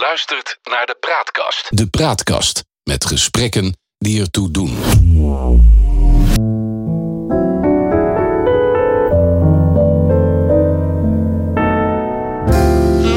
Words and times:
luistert 0.00 0.58
naar 0.62 0.86
de 0.86 0.96
Praatkast. 1.00 1.76
De 1.76 1.86
Praatkast 1.86 2.64
met 2.82 3.04
gesprekken 3.04 3.76
die 3.98 4.20
ertoe 4.20 4.50
doen. 4.50 4.76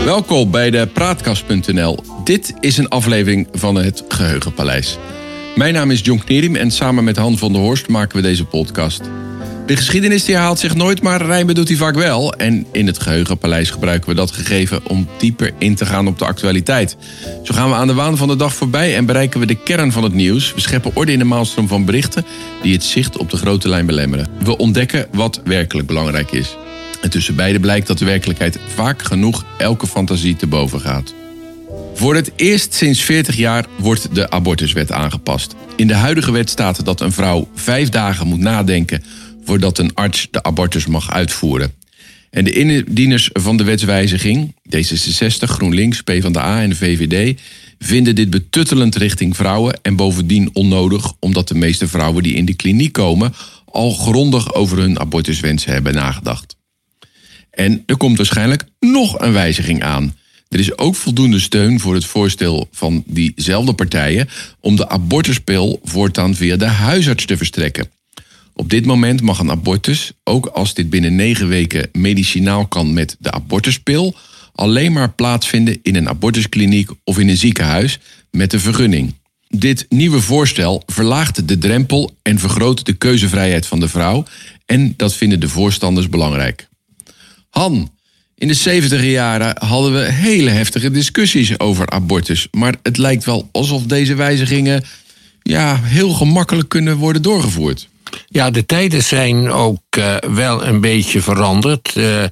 Welkom 0.06 0.52
bij 0.52 0.70
de 0.70 0.88
Praatkast.nl. 0.88 2.00
Dit 2.24 2.54
is 2.60 2.78
een 2.78 2.88
aflevering 2.88 3.48
van 3.52 3.76
het 3.76 4.04
Geheugenpaleis. 4.08 4.98
Mijn 5.56 5.74
naam 5.74 5.92
is 5.92 6.02
John 6.02 6.24
Knerim 6.26 6.56
en 6.56 6.72
samen 6.72 7.04
met 7.04 7.18
Han 7.18 7.38
van 7.38 7.54
der 7.54 7.62
Horst 7.62 7.88
maken 7.88 8.16
we 8.16 8.22
deze 8.22 8.46
podcast. 8.46 9.02
De 9.66 9.76
geschiedenis 9.76 10.26
die 10.26 10.36
herhaalt 10.36 10.60
zich 10.60 10.76
nooit, 10.76 11.02
maar 11.02 11.26
rijmen 11.26 11.56
doet 11.56 11.68
hij 11.68 11.78
vaak 11.78 11.96
wel. 11.96 12.34
En 12.34 12.66
in 12.72 12.88
het 12.88 13.00
Geheugenpaleis 13.00 13.70
gebruiken 13.70 14.10
we 14.10 14.16
dat 14.16 14.32
gegeven 14.32 14.88
om 14.88 15.08
dieper 15.18 15.54
in 15.58 15.76
te 15.76 15.86
gaan 15.86 16.08
op 16.08 16.20
de 16.20 16.26
actualiteit. 16.26 16.98
Zo 17.44 17.54
gaan 17.54 17.70
we 17.70 17.76
aan 17.76 17.88
de 17.88 17.94
waan 17.94 18.18
van 18.18 18.28
de 18.28 18.36
dag 18.36 18.54
voorbij 18.54 18.96
en 18.96 19.06
bereiken 19.06 19.40
we 19.40 19.46
de 19.46 19.64
kern 19.64 19.92
van 19.92 20.04
het 20.04 20.14
nieuws. 20.14 20.54
We 20.54 20.62
scheppen 20.62 20.92
orde 20.94 21.12
in 21.12 21.20
de 21.20 21.26
maalstroom 21.26 21.68
van 21.68 21.86
berichten 21.86 22.26
die 22.62 22.74
het 22.74 22.84
zicht 22.84 23.18
op 23.18 23.30
de 23.30 23.38
grote 23.38 23.70
lijn 23.70 23.86
belemmeren. 23.86 24.28
We 24.44 24.58
ontdekken 24.58 25.08
wat 25.12 25.42
werkelijk 25.44 25.88
belangrijk 25.88 26.32
is. 26.32 26.58
En 27.02 27.10
tussen 27.10 27.36
beide 27.36 27.60
blijkt 27.60 27.88
dat 27.88 27.98
de 27.98 28.06
werkelijkheid 28.06 28.60
vaak 28.76 29.04
genoeg 29.04 29.46
elke 29.58 29.88
fantasie 29.88 30.36
te 30.36 30.48
boven 30.48 30.80
gaat. 30.80 31.14
Voor 31.94 32.16
het 32.16 32.32
eerst 32.36 32.74
sinds 32.74 33.02
40 33.02 33.36
jaar 33.36 33.66
wordt 33.78 34.16
de 34.16 34.30
abortuswet 34.30 34.92
aangepast. 34.92 35.56
In 35.76 35.88
de 35.88 35.94
huidige 35.94 36.32
wet 36.32 36.50
staat 36.50 36.86
dat 36.86 37.02
een 37.02 37.12
vrouw 37.12 37.48
vijf 37.56 37.90
dagen 37.90 38.28
moet 38.28 38.40
nadenken 38.40 39.04
voordat 39.46 39.78
een 39.78 39.94
arts 39.94 40.28
de 40.32 40.44
abortus 40.44 40.86
mag 40.86 41.12
uitvoeren. 41.12 41.74
En 42.30 42.44
de 42.44 42.52
indieners 42.52 43.30
van 43.34 43.58
de 43.58 43.64
wetswijziging, 43.64 44.56
D66, 44.76 45.38
GroenLinks, 45.38 46.02
PvdA 46.02 46.62
en 46.62 46.70
de 46.70 46.76
VVD, 46.76 47.42
vinden 47.80 48.16
dit 48.16 48.30
betuttelend 48.30 48.96
richting 48.96 49.36
vrouwen 49.36 49.80
en 49.82 49.96
bovendien 49.96 50.50
onnodig 50.54 51.14
omdat 51.20 51.48
de 51.48 51.56
meeste 51.56 51.88
vrouwen 51.88 52.24
die 52.24 52.34
in 52.34 52.46
de 52.46 52.54
kliniek 52.54 52.92
komen 52.92 53.34
al 53.74 53.92
grondig 53.92 54.54
over 54.54 54.78
hun 54.78 55.00
abortuswensen 55.00 55.72
hebben 55.72 55.94
nagedacht. 55.94 56.56
En 57.52 57.84
er 57.86 57.98
komt 57.98 58.18
waarschijnlijk 58.18 58.64
nog 58.80 59.20
een 59.20 59.34
wijziging 59.34 59.84
aan. 59.84 60.16
Er 60.50 60.60
is 60.60 60.78
ook 60.78 60.96
voldoende 60.96 61.40
steun 61.40 61.80
voor 61.80 61.94
het 61.94 62.06
voorstel 62.06 62.68
van 62.72 63.04
diezelfde 63.06 63.74
partijen 63.74 64.30
om 64.60 64.76
de 64.76 64.90
abortuspil 64.90 65.80
voortaan 65.84 66.36
via 66.36 66.56
de 66.56 66.66
huisarts 66.66 67.26
te 67.26 67.38
verstrekken. 67.38 67.92
Op 68.56 68.70
dit 68.70 68.86
moment 68.86 69.22
mag 69.22 69.40
een 69.40 69.52
abortus, 69.52 70.12
ook 70.24 70.46
als 70.46 70.74
dit 70.74 70.90
binnen 70.90 71.16
negen 71.16 71.48
weken 71.48 71.90
medicinaal 71.92 72.68
kan 72.68 72.94
met 72.94 73.16
de 73.20 73.32
abortuspil, 73.32 74.16
alleen 74.54 74.92
maar 74.92 75.12
plaatsvinden 75.12 75.80
in 75.82 75.96
een 75.96 76.10
abortuskliniek 76.10 76.90
of 77.04 77.20
in 77.20 77.30
een 77.30 77.38
ziekenhuis 77.38 78.00
met 78.32 78.54
een 78.54 78.60
vergunning. 78.60 79.14
Dit 79.48 79.86
nieuwe 79.90 80.22
voorstel 80.22 80.84
verlaagt 80.86 81.48
de 81.48 81.58
drempel 81.58 82.16
en 82.22 82.40
vergroot 82.40 82.86
de 82.86 82.94
keuzevrijheid 82.94 83.66
van 83.66 83.80
de 83.80 83.88
vrouw 83.88 84.26
en 84.66 84.94
dat 84.98 85.14
vinden 85.14 85.40
de 85.40 85.50
voorstanders 85.50 86.10
belangrijk. 86.10 86.68
Han, 87.50 87.92
in 88.36 88.48
de 88.48 88.54
70 88.54 89.04
jaren 89.04 89.56
hadden 89.66 89.94
we 89.94 90.12
hele 90.12 90.50
heftige 90.50 90.92
discussies 90.92 91.60
over 91.60 91.90
abortus, 91.90 92.48
maar 92.52 92.76
het 92.84 92.98
lijkt 92.98 93.26
wel 93.26 93.50
alsof 93.52 93.84
deze 93.84 94.16
wijzigingen 94.16 94.84
ja, 95.42 95.80
heel 95.84 96.10
gemakkelijk 96.10 96.70
kunnen 96.70 96.98
worden 96.98 97.22
doorgevoerd. 97.22 97.88
Ja, 98.34 98.50
de 98.50 98.66
tijden 98.66 99.04
zijn 99.04 99.52
ook 99.52 99.82
uh, 99.98 100.16
wel 100.18 100.66
een 100.66 100.82
beetje 100.82 101.22
veranderd. 101.22 101.94
Uh, 101.96 102.24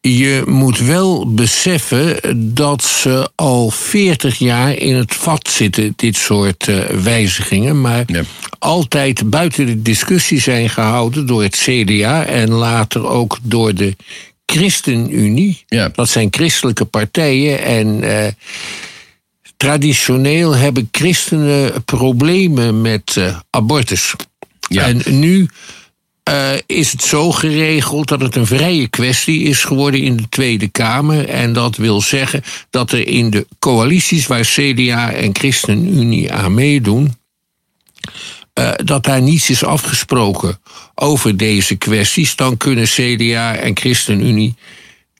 je 0.00 0.42
moet 0.46 0.78
wel 0.78 1.34
beseffen 1.34 2.20
dat 2.54 2.82
ze 2.84 3.30
al 3.34 3.70
40 3.70 4.38
jaar 4.38 4.72
in 4.72 4.94
het 4.94 5.14
vat 5.14 5.48
zitten, 5.48 5.92
dit 5.96 6.16
soort 6.16 6.66
uh, 6.66 6.84
wijzigingen. 6.84 7.80
Maar 7.80 8.02
ja. 8.06 8.22
altijd 8.58 9.30
buiten 9.30 9.66
de 9.66 9.82
discussie 9.82 10.40
zijn 10.40 10.70
gehouden 10.70 11.26
door 11.26 11.42
het 11.42 11.56
CDA 11.56 12.24
en 12.24 12.50
later 12.50 13.08
ook 13.08 13.38
door 13.42 13.74
de 13.74 13.96
ChristenUnie. 14.46 15.64
Ja. 15.66 15.90
Dat 15.94 16.08
zijn 16.08 16.28
christelijke 16.30 16.84
partijen 16.84 17.62
en 17.62 18.04
traditioneel 19.56 20.56
hebben 20.56 20.88
christenen 20.92 21.84
problemen 21.84 22.80
met 22.80 23.20
abortus. 23.50 24.14
En 24.68 25.02
nu 25.06 25.48
uh, 26.28 26.50
is 26.66 26.92
het 26.92 27.02
zo 27.02 27.32
geregeld 27.32 28.08
dat 28.08 28.20
het 28.20 28.36
een 28.36 28.46
vrije 28.46 28.88
kwestie 28.88 29.42
is 29.42 29.64
geworden 29.64 30.00
in 30.00 30.16
de 30.16 30.28
Tweede 30.28 30.68
Kamer. 30.68 31.28
En 31.28 31.52
dat 31.52 31.76
wil 31.76 32.00
zeggen 32.00 32.42
dat 32.70 32.92
er 32.92 33.06
in 33.08 33.30
de 33.30 33.46
coalities 33.58 34.26
waar 34.26 34.40
CDA 34.44 35.12
en 35.12 35.36
ChristenUnie 35.36 36.32
aan 36.32 36.54
meedoen. 36.54 37.16
Uh, 38.58 38.70
dat 38.84 39.04
daar 39.04 39.22
niets 39.22 39.50
is 39.50 39.64
afgesproken 39.64 40.60
over 40.94 41.36
deze 41.36 41.76
kwesties, 41.76 42.36
dan 42.36 42.56
kunnen 42.56 42.84
CDA 42.84 43.56
en 43.56 43.76
ChristenUnie 43.76 44.54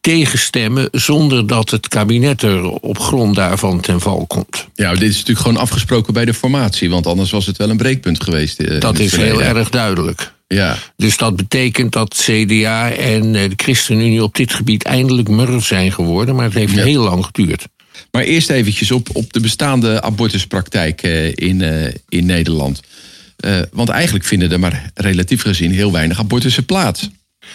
tegenstemmen 0.01 0.89
zonder 0.93 1.47
dat 1.47 1.71
het 1.71 1.89
kabinet 1.89 2.43
er 2.43 2.65
op 2.65 2.99
grond 2.99 3.35
daarvan 3.35 3.81
ten 3.81 4.01
val 4.01 4.27
komt. 4.27 4.67
Ja, 4.75 4.93
dit 4.93 5.09
is 5.09 5.17
natuurlijk 5.17 5.47
gewoon 5.47 5.57
afgesproken 5.57 6.13
bij 6.13 6.25
de 6.25 6.35
formatie, 6.35 6.91
want 6.91 7.07
anders 7.07 7.31
was 7.31 7.47
het 7.47 7.57
wel 7.57 7.71
een 7.71 7.77
breekpunt 7.77 8.23
geweest. 8.23 8.61
Uh, 8.61 8.81
dat 8.81 8.99
is 8.99 9.17
heel 9.17 9.43
erg 9.43 9.71
duidelijk. 9.71 10.33
Ja. 10.49 10.79
Dus 10.97 11.17
dat 11.17 11.37
betekent 11.37 11.93
dat 11.93 12.15
CDA 12.15 12.91
en 12.91 13.33
de 13.33 13.51
ChristenUnie 13.57 14.23
op 14.23 14.37
dit 14.37 14.53
gebied 14.53 14.85
eindelijk 14.85 15.29
murf 15.29 15.67
zijn 15.67 15.93
geworden, 15.93 16.35
maar 16.35 16.45
het 16.45 16.55
heeft 16.55 16.75
ja. 16.75 16.85
heel 16.85 17.03
lang 17.03 17.25
geduurd. 17.25 17.67
Maar 18.11 18.23
eerst 18.23 18.51
eventjes 18.51 18.91
op, 18.91 19.09
op 19.13 19.33
de 19.33 19.41
bestaande 19.41 20.03
abortuspraktijk 20.03 21.03
uh, 21.03 21.27
in, 21.27 21.63
in 22.09 22.27
Nederland. 22.27 22.81
want 23.73 23.89
eigenlijk 23.89 24.25
vinden 24.25 24.53
er 24.53 24.61
maar 24.61 24.91
relatief 24.95 25.43
gezien 25.43 25.73
heel 25.73 25.93
weinig 25.93 26.19
abortussen 26.19 26.65
plaats. 26.65 27.09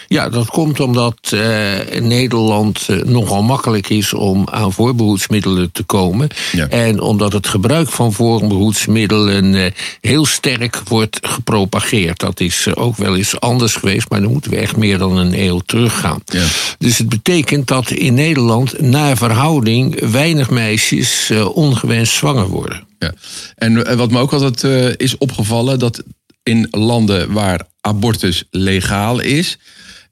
Ja, 0.06 0.28
dat 0.28 0.46
komt 0.46 0.80
omdat 0.80 1.30
uh, 1.34 1.94
in 1.94 2.06
Nederland 2.06 2.86
uh, 2.90 3.02
nogal 3.02 3.42
makkelijk 3.42 3.88
is 3.88 4.12
om 4.12 4.48
aan 4.50 4.72
voorbehoedsmiddelen 4.72 5.72
te 5.72 5.82
komen. 5.82 6.28
Ja. 6.52 6.68
En 6.68 7.00
omdat 7.00 7.32
het 7.32 7.46
gebruik 7.46 7.88
van 7.88 8.12
voorbehoedsmiddelen 8.12 9.54
uh, 9.54 9.66
heel 10.00 10.26
sterk 10.26 10.82
wordt 10.88 11.18
gepropageerd. 11.22 12.18
Dat 12.18 12.40
is 12.40 12.74
ook 12.74 12.96
wel 12.96 13.16
eens 13.16 13.40
anders 13.40 13.74
geweest, 13.74 14.10
maar 14.10 14.20
dan 14.20 14.32
moeten 14.32 14.50
we 14.50 14.56
echt 14.56 14.76
meer 14.76 14.98
dan 14.98 15.16
een 15.16 15.42
eeuw 15.42 15.58
teruggaan. 15.58 16.20
Ja. 16.24 16.44
Dus 16.78 16.98
het 16.98 17.08
betekent 17.08 17.68
dat 17.68 17.90
in 17.90 18.14
Nederland 18.14 18.80
naar 18.80 19.16
verhouding 19.16 20.10
weinig 20.10 20.50
meisjes 20.50 21.32
ongewenst 21.52 22.12
zwanger 22.12 22.48
worden. 22.48 22.86
Ja. 22.98 23.12
En 23.54 23.96
wat 23.96 24.10
me 24.10 24.18
ook 24.18 24.32
altijd 24.32 24.62
is 25.00 25.18
opgevallen, 25.18 25.78
dat 25.78 26.02
in 26.44 26.68
landen 26.70 27.32
waar 27.32 27.66
abortus 27.80 28.44
legaal 28.50 29.20
is, 29.20 29.58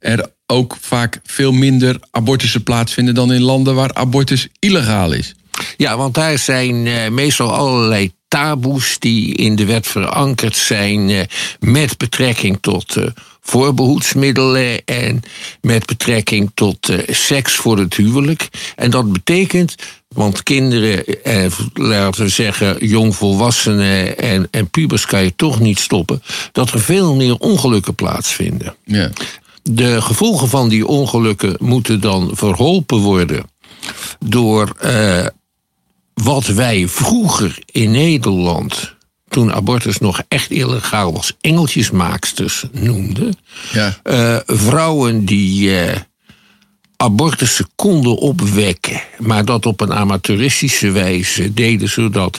er 0.03 0.31
ook 0.47 0.77
vaak 0.81 1.21
veel 1.25 1.53
minder 1.53 1.97
abortussen 2.11 2.63
plaatsvinden 2.63 3.15
dan 3.15 3.33
in 3.33 3.43
landen 3.43 3.75
waar 3.75 3.95
abortus 3.95 4.49
illegaal 4.59 5.13
is. 5.13 5.35
Ja, 5.77 5.97
want 5.97 6.15
daar 6.15 6.39
zijn 6.39 6.87
uh, 6.87 7.09
meestal 7.09 7.53
allerlei 7.53 8.13
taboes 8.29 8.99
die 8.99 9.35
in 9.35 9.57
de 9.57 9.65
wet 9.65 9.87
verankerd 9.87 10.57
zijn 10.57 11.09
uh, 11.09 11.21
met 11.61 11.99
betrekking 11.99 12.59
tot 12.61 12.97
uh, 12.97 13.07
voorbehoedsmiddelen 13.41 14.85
en 14.85 15.23
met 15.61 15.87
betrekking 15.87 16.51
tot 16.55 16.93
seks 17.07 17.55
voor 17.55 17.79
het 17.79 17.95
huwelijk. 17.95 18.49
En 18.77 18.91
dat 18.91 19.13
betekent 19.13 19.75
want 20.13 20.43
kinderen, 20.43 21.05
eh, 21.25 21.47
laten 21.75 22.23
we 22.23 22.29
zeggen, 22.29 22.87
jongvolwassenen 22.87 24.19
en, 24.19 24.49
en 24.51 24.71
pubers 24.71 25.07
kan 25.07 25.25
je 25.25 25.33
toch 25.37 25.61
niet 25.61 25.79
stoppen. 25.79 26.23
Dat 26.53 26.71
er 26.71 26.81
veel 26.81 27.15
meer 27.15 27.37
ongelukken 27.37 27.95
plaatsvinden. 27.95 28.75
Ja. 28.85 29.11
De 29.63 30.03
gevolgen 30.03 30.49
van 30.49 30.69
die 30.69 30.87
ongelukken 30.87 31.57
moeten 31.59 32.01
dan 32.01 32.31
verholpen 32.35 32.99
worden 32.99 33.45
door 34.19 34.73
uh, 34.85 35.27
wat 36.15 36.47
wij 36.47 36.89
vroeger 36.89 37.59
in 37.67 37.91
Nederland, 37.91 38.95
toen 39.29 39.53
abortus 39.53 39.99
nog 39.99 40.23
echt 40.29 40.51
illegaal 40.51 41.13
was, 41.13 41.33
engeltjesmaaksters 41.41 42.65
noemden. 42.73 43.37
Ja. 43.73 43.99
Uh, 44.05 44.37
vrouwen 44.47 45.25
die. 45.25 45.69
Uh, 45.69 45.97
abortussen 47.03 47.67
konden 47.75 48.17
opwekken, 48.17 49.03
maar 49.19 49.45
dat 49.45 49.67
op 49.67 49.81
een 49.81 49.93
amateuristische 49.93 50.91
wijze 50.91 51.55
deden, 51.55 51.89
zodat. 51.89 52.39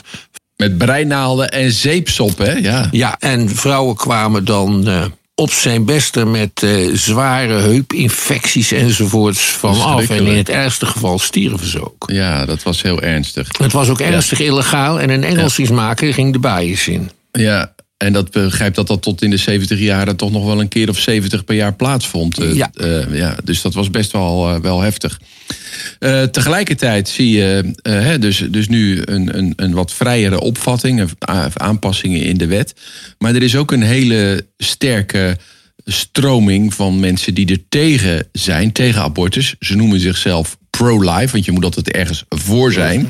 Met 0.56 0.78
breinaalden 0.78 1.50
en 1.50 1.72
zeepsop, 1.72 2.38
hè? 2.38 2.52
Ja, 2.52 2.88
ja 2.90 3.16
en 3.18 3.48
vrouwen 3.48 3.96
kwamen 3.96 4.44
dan. 4.44 4.88
Uh, 4.88 5.04
op 5.34 5.50
zijn 5.50 5.84
beste 5.84 6.24
met 6.24 6.62
uh, 6.64 6.94
zware 6.94 7.52
heupinfecties 7.52 8.72
enzovoorts 8.72 9.40
vanaf. 9.40 10.08
En 10.10 10.26
in 10.26 10.36
het 10.36 10.48
ergste 10.48 10.86
geval 10.86 11.18
stierven 11.18 11.66
ze 11.66 11.84
ook. 11.84 12.04
Ja, 12.06 12.44
dat 12.44 12.62
was 12.62 12.82
heel 12.82 13.00
ernstig. 13.00 13.48
Het 13.58 13.72
was 13.72 13.88
ook 13.88 14.00
ernstig 14.00 14.38
ja. 14.38 14.44
illegaal 14.44 15.00
en 15.00 15.10
een 15.10 15.24
Engelsmaker 15.24 16.06
ja. 16.06 16.12
ging 16.12 16.32
de 16.32 16.38
bijen 16.38 16.78
in. 16.86 17.10
Ja, 17.32 17.74
En 17.96 18.12
dat 18.12 18.30
begrijp 18.30 18.74
dat 18.74 18.86
dat 18.86 19.02
tot 19.02 19.22
in 19.22 19.30
de 19.30 19.36
70 19.36 19.78
jaren 19.78 20.16
toch 20.16 20.30
nog 20.30 20.44
wel 20.44 20.60
een 20.60 20.68
keer 20.68 20.88
of 20.88 20.98
70 20.98 21.44
per 21.44 21.54
jaar 21.54 21.74
plaatsvond. 21.74 22.38
Eh, 22.38 22.54
Ja. 22.54 22.70
eh, 22.74 23.14
ja, 23.16 23.36
dus 23.44 23.62
dat 23.62 23.74
was 23.74 23.90
best 23.90 24.12
wel, 24.12 24.48
eh, 24.48 24.60
wel 24.60 24.80
heftig. 24.80 25.20
Tegelijkertijd 26.30 27.08
zie 27.08 27.30
je 27.30 27.72
hè, 27.82 28.18
dus, 28.18 28.44
dus 28.50 28.68
nu 28.68 29.02
een, 29.04 29.38
een, 29.38 29.52
een 29.56 29.72
wat 29.72 29.92
vrijere 29.92 30.40
opvatting, 30.40 31.10
aanpassingen 31.54 32.22
in 32.22 32.36
de 32.36 32.46
wet. 32.46 32.74
Maar 33.18 33.34
er 33.34 33.42
is 33.42 33.56
ook 33.56 33.72
een 33.72 33.82
hele 33.82 34.46
sterke 34.56 35.36
stroming 35.84 36.74
van 36.74 37.00
mensen 37.00 37.34
die 37.34 37.46
er 37.50 37.62
tegen 37.68 38.26
zijn, 38.32 38.72
tegen 38.72 39.02
abortus. 39.02 39.54
Ze 39.60 39.76
noemen 39.76 40.00
zichzelf 40.00 40.56
pro-life, 40.70 41.32
want 41.32 41.44
je 41.44 41.52
moet 41.52 41.64
altijd 41.64 41.90
ergens 41.90 42.24
voor 42.28 42.72
zijn. 42.72 43.08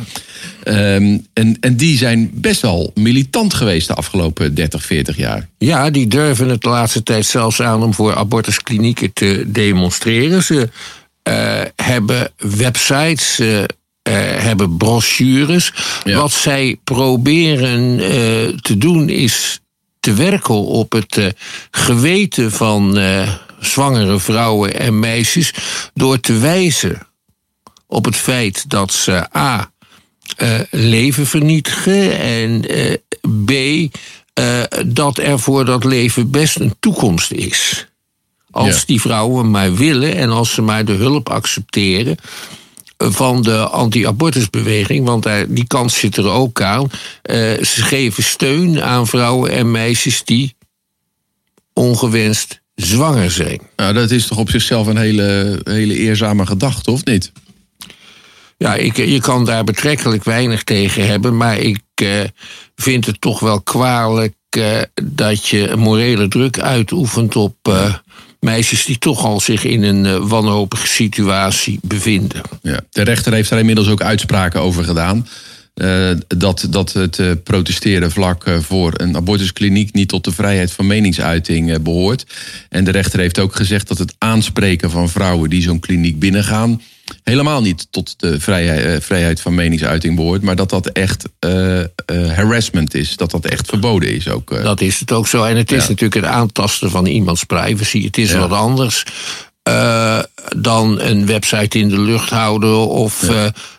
Ehm, 0.63 1.19
en, 1.33 1.57
en 1.61 1.77
die 1.77 1.97
zijn 1.97 2.31
best 2.33 2.61
wel 2.61 2.91
militant 2.95 3.55
geweest 3.55 3.87
de 3.87 3.95
afgelopen 3.95 4.55
30, 4.55 4.85
40 4.85 5.17
jaar. 5.17 5.49
Ja, 5.59 5.91
die 5.91 6.07
durven 6.07 6.49
het 6.49 6.63
de 6.63 6.69
laatste 6.69 7.03
tijd 7.03 7.27
zelfs 7.27 7.63
aan 7.63 7.83
om 7.83 7.95
voor 7.95 8.15
abortusklinieken 8.15 9.13
te 9.13 9.45
demonstreren. 9.47 10.43
Ze 10.43 10.69
eh, 11.23 11.61
hebben 11.77 12.31
websites, 12.37 13.35
ze 13.35 13.69
eh, 14.03 14.15
hebben 14.19 14.77
brochures. 14.77 15.73
Ja. 16.05 16.19
Wat 16.19 16.33
zij 16.33 16.77
proberen 16.85 18.01
eh, 18.01 18.57
te 18.61 18.79
doen 18.79 19.09
is 19.09 19.61
te 20.01 20.15
werken 20.15 20.55
op 20.55 20.93
het 20.93 21.35
geweten 21.71 22.53
van 22.53 22.99
zwangere 23.61 24.19
vrouwen 24.19 24.79
en 24.81 24.99
meisjes 24.99 25.55
door 25.95 26.21
te 26.21 26.39
wijzen 26.39 27.07
op 27.87 28.05
het 28.05 28.17
feit 28.17 28.71
dat 28.71 28.93
ze 28.93 29.37
A. 29.37 29.73
eh, 30.37 30.61
leven 30.71 31.27
vernietigen 31.27 32.19
en 32.19 32.69
eh, 32.69 32.95
B. 33.45 33.51
eh, 34.35 34.63
dat 34.87 35.19
er 35.19 35.39
voor 35.39 35.65
dat 35.65 35.85
leven 35.85 36.31
best 36.31 36.61
een 36.61 36.75
toekomst 36.81 37.33
is. 37.33 37.87
Als 38.51 38.75
Ja. 38.77 38.83
die 38.87 39.01
vrouwen 39.01 39.51
maar 39.51 39.75
willen 39.75 40.15
en 40.17 40.31
als 40.31 40.53
ze 40.55 40.63
maar 40.63 40.85
de 40.85 40.93
hulp 40.93 41.29
accepteren 41.29 42.17
van 42.97 43.43
de 43.43 43.59
anti-abortusbeweging, 43.59 45.07
want 45.07 45.23
daar, 45.23 45.45
die 45.49 45.67
kans 45.67 45.99
zit 45.99 46.17
er 46.17 46.29
ook 46.29 46.61
aan. 46.63 46.91
Ze 47.63 47.83
geven 47.83 48.23
steun 48.23 48.83
aan 48.83 49.07
vrouwen 49.07 49.51
en 49.51 49.71
meisjes 49.71 50.25
die 50.25 50.55
ongewenst 51.73 52.61
zwanger 52.75 53.31
zijn. 53.31 53.61
Nou, 53.77 53.93
dat 53.95 54.11
is 54.11 54.27
toch 54.27 54.39
op 54.39 54.51
zichzelf 54.51 54.87
een 54.87 54.97
hele, 54.97 55.61
hele 55.65 55.95
eerzame 55.97 56.47
gedachte, 56.47 56.91
of 56.91 57.05
niet? 57.05 57.33
Ja, 58.65 58.75
ik, 58.75 58.97
je 58.97 59.21
kan 59.21 59.45
daar 59.45 59.65
betrekkelijk 59.65 60.25
weinig 60.25 60.63
tegen 60.63 61.07
hebben, 61.07 61.37
maar 61.37 61.59
ik 61.59 61.81
eh, 61.95 62.09
vind 62.77 63.07
het 63.07 63.21
toch 63.21 63.41
wel 63.41 63.61
kwalijk 63.61 64.35
eh, 64.49 64.81
dat 65.03 65.49
je 65.49 65.73
morele 65.77 66.29
druk 66.29 66.59
uitoefent 66.59 67.37
op 67.37 67.57
eh, 67.63 67.95
meisjes 68.41 68.85
die 68.85 68.99
toch 68.99 69.25
al 69.25 69.41
zich 69.41 69.65
in 69.65 69.83
een 69.83 70.07
eh, 70.07 70.29
wanhopige 70.29 70.87
situatie 70.87 71.79
bevinden. 71.83 72.41
Ja. 72.63 72.81
De 72.91 73.03
rechter 73.03 73.33
heeft 73.33 73.51
daar 73.51 73.59
inmiddels 73.59 73.89
ook 73.89 74.03
uitspraken 74.03 74.61
over 74.61 74.85
gedaan. 74.85 75.27
Eh, 75.75 76.11
dat, 76.29 76.67
dat 76.71 76.93
het 76.93 77.19
eh, 77.19 77.31
protesteren 77.45 78.11
vlak 78.11 78.45
eh, 78.45 78.59
voor 78.59 78.93
een 78.97 79.17
abortuskliniek 79.17 79.93
niet 79.93 80.09
tot 80.09 80.25
de 80.25 80.33
vrijheid 80.33 80.73
van 80.73 80.87
meningsuiting 80.87 81.73
eh, 81.73 81.81
behoort. 81.81 82.27
En 82.69 82.85
de 82.85 82.91
rechter 82.91 83.19
heeft 83.19 83.39
ook 83.39 83.57
gezegd 83.57 83.89
dat 83.89 83.99
het 83.99 84.15
aanspreken 84.19 84.91
van 84.91 85.09
vrouwen 85.09 85.51
die 85.51 85.63
zo'n 85.63 85.81
kliniek 85.81 86.19
binnengaan. 86.19 86.81
Helemaal 87.23 87.61
niet 87.61 87.87
tot 87.91 88.15
de 88.17 88.41
vrijheid, 88.41 88.85
eh, 88.85 89.01
vrijheid 89.01 89.41
van 89.41 89.55
meningsuiting 89.55 90.17
behoort. 90.17 90.43
maar 90.43 90.57
dat 90.57 90.71
dat 90.71 90.87
echt 90.87 91.25
eh, 91.39 91.81
eh, 91.81 91.87
harassment 92.07 92.95
is. 92.95 93.17
Dat 93.17 93.31
dat 93.31 93.45
echt 93.45 93.69
verboden 93.69 94.15
is 94.15 94.29
ook. 94.29 94.63
Dat 94.63 94.81
is 94.81 95.01
het 95.01 95.13
ook 95.13 95.29
zo. 95.29 95.45
En 95.45 95.57
het 95.57 95.73
is 95.73 95.83
Ja. 95.83 95.89
natuurlijk 95.89 96.15
het 96.15 96.25
aantasten 96.35 96.91
van 96.91 97.07
iemands 97.07 97.45
privacy. 97.45 98.05
Het 98.05 98.19
is 98.19 98.31
Ja. 98.31 98.39
wat 98.39 98.53
anders 98.53 99.05
dan 100.57 101.01
een 101.01 101.27
website 101.27 101.79
in 101.79 101.89
de 101.89 102.01
lucht 102.01 102.31
houden 102.31 102.89
of 102.89 103.29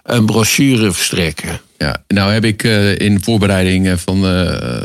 een 0.04 0.25
brochure 0.25 0.92
verstrekken. 0.92 1.60
Ja, 1.77 2.04
nou 2.07 2.31
heb 2.31 2.45
ik 2.45 2.63
in 2.98 3.24
voorbereiding 3.24 4.00
van, 4.01 4.19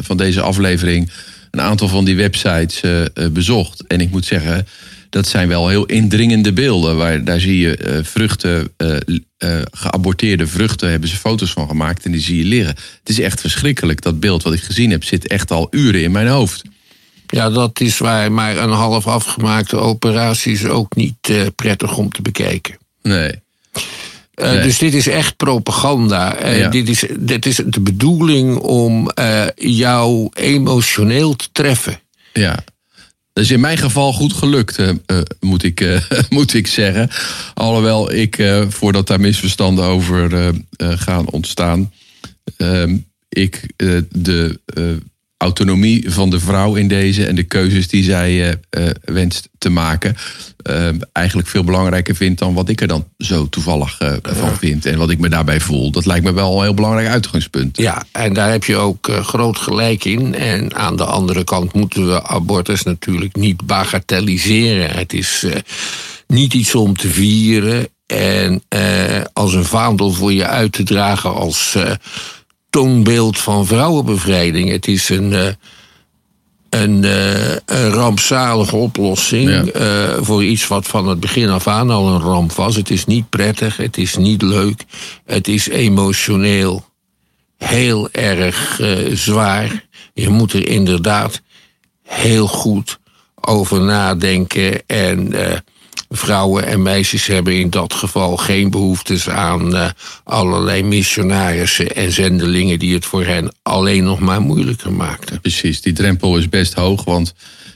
van 0.02 0.16
deze 0.16 0.40
aflevering 0.40 1.10
een 1.50 1.60
aantal 1.60 1.88
van 1.88 2.04
die 2.04 2.16
websites 2.16 2.80
bezocht. 3.32 3.86
En 3.86 4.00
ik 4.00 4.10
moet 4.10 4.24
zeggen, 4.24 4.66
dat 5.10 5.26
zijn 5.26 5.48
wel 5.48 5.68
heel 5.68 5.84
indringende 5.84 6.52
beelden. 6.52 6.96
Waar, 6.96 7.24
daar 7.24 7.40
zie 7.40 7.58
je 7.58 7.76
eh, 7.76 8.04
vruchten, 8.04 8.72
eh, 8.76 8.96
eh, 9.38 9.62
geaborteerde 9.70 10.46
vruchten, 10.46 10.90
hebben 10.90 11.08
ze 11.08 11.16
foto's 11.16 11.50
van 11.50 11.68
gemaakt 11.68 12.04
en 12.04 12.12
die 12.12 12.20
zie 12.20 12.36
je 12.36 12.44
liggen. 12.44 12.74
Het 12.98 13.08
is 13.08 13.20
echt 13.20 13.40
verschrikkelijk. 13.40 14.02
Dat 14.02 14.20
beeld 14.20 14.42
wat 14.42 14.52
ik 14.52 14.62
gezien 14.62 14.90
heb 14.90 15.04
zit 15.04 15.26
echt 15.26 15.50
al 15.50 15.68
uren 15.70 16.02
in 16.02 16.12
mijn 16.12 16.26
hoofd. 16.26 16.62
Ja, 17.26 17.50
dat 17.50 17.80
is 17.80 17.98
waar. 17.98 18.32
Maar 18.32 18.56
een 18.56 18.70
half 18.70 19.06
afgemaakte 19.06 19.76
operatie 19.76 20.52
is 20.52 20.64
ook 20.64 20.96
niet 20.96 21.52
prettig 21.54 21.96
om 21.96 22.12
te 22.12 22.22
bekijken. 22.22 22.78
Nee. 23.02 23.32
Nee. 24.34 24.62
Dus 24.62 24.78
dit 24.78 24.94
is 24.94 25.06
echt 25.06 25.36
propaganda. 25.36 26.48
Ja. 26.48 26.68
dit, 26.68 26.88
is, 26.88 27.04
dit 27.18 27.46
is 27.46 27.56
de 27.66 27.80
bedoeling 27.80 28.56
om 28.56 29.10
jou 29.54 30.28
emotioneel 30.32 31.36
te 31.36 31.48
treffen. 31.52 32.00
Ja. 32.32 32.64
Dat 33.40 33.48
is 33.48 33.54
in 33.54 33.60
mijn 33.60 33.78
geval 33.78 34.12
goed 34.12 34.32
gelukt, 34.32 34.78
eh, 34.78 34.88
eh, 34.88 35.18
moet, 35.40 35.62
ik, 35.62 35.80
eh, 35.80 36.00
moet 36.28 36.54
ik 36.54 36.66
zeggen. 36.66 37.10
Alhoewel 37.54 38.12
ik, 38.12 38.64
voordat 38.68 39.06
daar 39.06 39.20
misverstanden 39.20 39.84
over 39.84 40.52
gaan 40.78 41.30
ontstaan, 41.30 41.92
ehm, 42.56 42.96
ik 43.28 43.72
de 44.08 44.60
autonomie 45.40 46.10
van 46.10 46.30
de 46.30 46.40
vrouw 46.40 46.74
in 46.74 46.88
deze 46.88 47.26
en 47.26 47.34
de 47.34 47.42
keuzes 47.42 47.88
die 47.88 48.04
zij 48.04 48.50
eh, 48.50 48.52
eh, 48.70 48.94
wenst 49.04 49.48
te 49.58 49.70
maken, 49.70 50.16
eh, 50.62 50.88
eigenlijk 51.12 51.48
veel 51.48 51.64
belangrijker 51.64 52.16
vind 52.16 52.38
dan 52.38 52.54
wat 52.54 52.68
ik 52.68 52.80
er 52.80 52.88
dan 52.88 53.06
zo 53.18 53.48
toevallig 53.48 53.98
van 54.22 54.56
vind 54.56 54.86
en 54.86 54.98
wat 54.98 55.10
ik 55.10 55.18
me 55.18 55.28
daarbij 55.28 55.60
voel. 55.60 55.90
Dat 55.90 56.06
lijkt 56.06 56.24
me 56.24 56.32
wel 56.32 56.56
een 56.56 56.62
heel 56.62 56.74
belangrijk 56.74 57.08
uitgangspunt. 57.08 57.76
Ja, 57.76 58.02
en 58.12 58.32
daar 58.32 58.50
heb 58.50 58.64
je 58.64 58.76
ook 58.76 59.10
groot 59.22 59.56
gelijk 59.56 60.04
in. 60.04 60.34
En 60.34 60.74
aan 60.74 60.96
de 60.96 61.04
andere 61.04 61.44
kant 61.44 61.72
moeten 61.72 62.06
we 62.06 62.22
abortus 62.22 62.82
natuurlijk 62.82 63.36
niet 63.36 63.66
bagatelliseren. 63.66 64.90
Het 64.90 65.12
is 65.12 65.46
niet 66.26 66.54
iets 66.54 66.74
om 66.74 66.96
te 66.96 67.08
vieren 67.08 67.88
en 68.06 68.62
als 69.32 69.54
een 69.54 69.64
vaandel 69.64 70.12
voor 70.12 70.32
je 70.32 70.46
uit 70.46 70.72
te 70.72 70.82
dragen 70.82 71.34
als 71.34 71.76
toonbeeld 72.70 73.38
van 73.38 73.66
vrouwenbevrijding. 73.66 74.70
Het 74.70 74.86
is 74.88 75.08
een. 75.08 75.32
eh, 75.32 75.46
een, 76.70 77.04
eh, 77.04 77.50
een 77.66 77.90
rampzalige 77.90 78.76
oplossing 78.76 79.50
Ja. 79.50 79.64
eh, 79.64 80.16
voor 80.22 80.44
iets 80.44 80.66
wat 80.68 80.86
van 80.86 81.08
het 81.08 81.20
begin 81.20 81.48
af 81.48 81.66
aan 81.66 81.90
al 81.90 82.08
een 82.08 82.20
ramp 82.20 82.52
was. 82.52 82.76
Het 82.76 82.90
is 82.90 83.04
niet 83.06 83.28
prettig, 83.28 83.76
het 83.76 83.96
is 83.96 84.16
niet 84.16 84.42
leuk, 84.42 84.84
het 85.24 85.48
is 85.48 85.68
emotioneel 85.68 86.84
heel 87.56 88.08
erg 88.10 88.80
eh, 88.80 89.14
zwaar. 89.16 89.84
Je 90.14 90.28
moet 90.28 90.52
er 90.52 90.68
inderdaad 90.68 91.40
heel 92.02 92.46
goed 92.46 92.98
over 93.40 93.80
nadenken. 93.80 94.86
En 94.86 95.32
eh, 95.32 95.56
vrouwen 96.12 96.66
en 96.66 96.82
meisjes 96.82 97.26
hebben 97.26 97.58
in 97.58 97.70
dat 97.70 97.94
geval 97.94 98.36
geen 98.36 98.70
behoeftes 98.70 99.28
aan 99.28 99.76
eh, 99.76 99.88
allerlei 100.24 100.82
missionarissen 100.82 101.94
en 101.96 102.12
zendelingen 102.12 102.78
die 102.78 102.94
het 102.94 103.04
voor 103.04 103.24
hen 103.24 103.54
alleen 103.62 104.04
nog 104.04 104.18
maar 104.18 104.40
moeilijker 104.40 104.92
maakten. 104.92 105.40
Precies, 105.40 105.80
die 105.80 105.92
drempel 105.92 106.36
is 106.38 106.48
best 106.48 106.74
hoog. 106.74 107.04
Want 107.04 107.34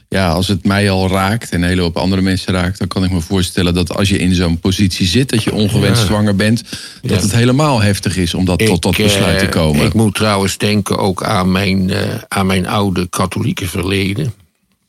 ja, 0.08 0.28
als 0.30 0.48
het 0.48 0.64
mij 0.64 0.90
al 0.90 1.08
raakt 1.08 1.50
en 1.50 1.62
een 1.62 1.68
hele 1.68 1.80
hoop 1.80 1.96
andere 1.96 2.22
mensen 2.22 2.52
raakt, 2.52 2.78
dan 2.78 2.88
kan 2.88 3.04
ik 3.04 3.10
me 3.10 3.20
voorstellen 3.20 3.74
dat 3.74 3.96
als 3.96 4.08
je 4.08 4.18
in 4.18 4.34
zo'n 4.34 4.58
positie 4.58 5.06
zit, 5.06 5.28
dat 5.28 5.42
je 5.42 5.52
ongewenst 5.52 6.00
Ja. 6.00 6.06
zwanger 6.06 6.36
bent, 6.36 6.62
dat 7.02 7.10
Ja. 7.10 7.16
het 7.20 7.32
helemaal 7.32 7.80
heftig 7.82 8.16
is 8.16 8.34
om 8.34 8.44
dat, 8.44 8.66
tot 8.66 8.82
dat 8.82 8.96
besluit 8.96 9.38
te 9.38 9.44
eh, 9.44 9.50
komen. 9.50 9.86
Ik 9.86 9.94
moet 9.94 10.14
trouwens 10.14 10.58
denken 10.58 10.98
ook 10.98 11.22
aan 11.24 11.52
mijn, 11.52 11.90
eh, 11.90 12.14
aan 12.28 12.46
mijn 12.46 12.66
oude 12.66 13.08
katholieke 13.08 13.66
verleden. 13.68 14.34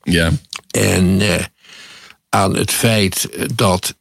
ja. 0.03 0.31
En 0.71 1.21
aan 2.35 2.55
het 2.55 2.71
feit 2.71 3.29
dat 3.55 3.95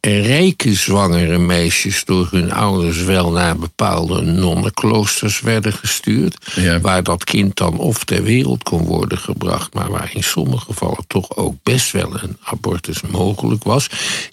rijke 0.00 0.74
zwangere 0.74 1.38
meisjes 1.38 2.04
door 2.04 2.28
hun 2.30 2.52
ouders 2.52 3.02
wel 3.02 3.30
naar 3.30 3.56
bepaalde 3.56 4.22
nonnenkloosters 4.22 5.40
werden 5.40 5.72
gestuurd. 5.72 6.36
Ja. 6.54 6.80
Waar 6.80 7.02
dat 7.02 7.24
kind 7.24 7.56
dan 7.56 7.78
of 7.78 8.04
ter 8.04 8.22
wereld 8.22 8.62
kon 8.62 8.84
worden 8.84 9.18
gebracht, 9.18 9.74
maar 9.74 9.90
waar 9.90 10.10
in 10.14 10.24
sommige 10.24 10.64
gevallen 10.64 11.04
toch 11.06 11.36
ook 11.36 11.54
best 11.62 11.92
wel 11.92 12.22
een 12.22 12.36
abortus 12.42 13.00
mogelijk 13.00 13.64
was. 13.64 13.88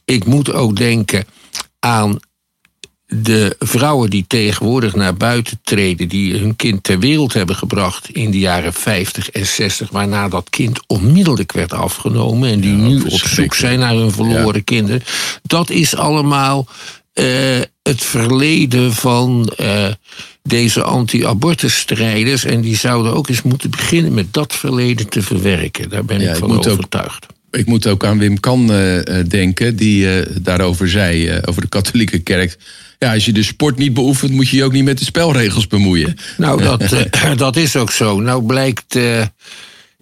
Ik 0.05 0.25
moet 0.25 0.53
ook 0.53 0.75
denken 0.75 1.25
aan 1.79 2.19
de 3.07 3.55
vrouwen 3.59 4.09
die 4.09 4.25
tegenwoordig 4.27 4.95
naar 4.95 5.13
buiten 5.13 5.59
treden, 5.63 6.07
die 6.07 6.37
hun 6.37 6.55
kind 6.55 6.83
ter 6.83 6.99
wereld 6.99 7.33
hebben 7.33 7.55
gebracht 7.55 8.09
in 8.09 8.31
de 8.31 8.39
jaren 8.39 8.73
50 8.73 9.29
en 9.29 9.45
60, 9.45 9.89
waarna 9.89 10.29
dat 10.29 10.49
kind 10.49 10.79
onmiddellijk 10.87 11.51
werd 11.51 11.73
afgenomen 11.73 12.49
en 12.49 12.59
die 12.59 12.77
Ja, 12.77 12.87
nu 12.87 13.01
op 13.01 13.19
zoek 13.19 13.53
zijn 13.53 13.79
naar 13.79 13.95
hun 13.95 14.11
verloren 14.11 14.63
kinderen. 14.63 15.03
Dat 15.43 15.69
is 15.69 15.95
allemaal 15.95 16.67
eh, 17.13 17.59
het 17.83 18.03
verleden 18.03 18.93
van 18.93 19.51
eh, 19.57 19.87
deze 20.43 20.83
anti-abortusstrijders. 20.83 22.45
En 22.45 22.61
die 22.61 22.77
zouden 22.77 23.13
ook 23.13 23.29
eens 23.29 23.41
moeten 23.41 23.69
beginnen 23.69 24.13
met 24.13 24.33
dat 24.33 24.55
verleden 24.55 25.09
te 25.09 25.21
verwerken. 25.21 25.89
Daar 25.89 26.05
ben 26.05 26.19
Ja, 26.19 26.31
ik 26.31 26.37
van 26.37 26.57
overtuigd. 26.57 27.25
Ik 27.55 27.65
moet 27.65 27.87
ook 27.87 28.05
aan 28.05 28.17
Wim 28.17 28.39
Kan 28.39 28.71
eh, 28.71 29.19
eh, 29.19 29.25
denken, 29.27 29.75
die 29.75 30.09
eh, 30.09 30.27
daarover 30.41 30.89
zei, 30.89 31.39
over 31.45 31.61
de 31.61 31.67
katholieke 31.67 32.19
kerk. 32.19 32.57
Ja, 32.99 33.13
als 33.13 33.25
je 33.25 33.33
de 33.33 33.43
sport 33.43 33.77
niet 33.77 33.93
beoefent, 33.93 34.31
moet 34.31 34.49
je 34.49 34.57
je 34.57 34.63
ook 34.63 34.71
niet 34.71 34.83
met 34.83 34.97
de 34.97 35.05
spelregels 35.05 35.67
bemoeien. 35.67 36.17
Nou, 36.37 36.61
dat, 36.77 37.07
dat 37.37 37.55
is 37.55 37.75
ook 37.75 37.91
zo. 37.91 38.19
Nou 38.19 38.43
blijkt 38.43 38.99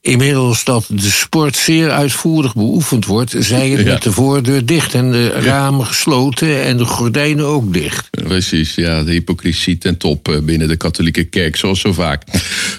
inmiddels 0.04 0.64
dat 0.64 0.86
de 0.90 1.10
sport 1.12 1.56
zeer 1.56 1.92
uitvoerig 1.92 2.54
beoefend 2.56 3.06
wordt. 3.06 3.36
Zij 3.40 3.70
het 3.70 3.80
Ja. 3.80 3.94
met 3.94 4.04
de 4.04 4.12
voordeur 4.12 4.66
dicht 4.66 4.94
en 4.94 5.12
de 5.12 5.28
ramen 5.28 5.86
gesloten 5.86 6.64
en 6.64 6.78
de 6.78 6.86
gordijnen 6.86 7.46
ook 7.46 7.74
dicht. 7.74 8.10
Precies, 8.10 8.76
ja, 8.76 9.04
de 9.04 9.12
hypocrisie 9.12 9.78
ten 9.78 9.98
top 9.98 10.28
eh, 10.28 10.40
binnen 10.40 10.68
de 10.68 10.78
katholieke 10.78 11.24
kerk, 11.24 11.56
zoals 11.56 11.80
zo 11.80 11.94
vaak. 11.94 12.24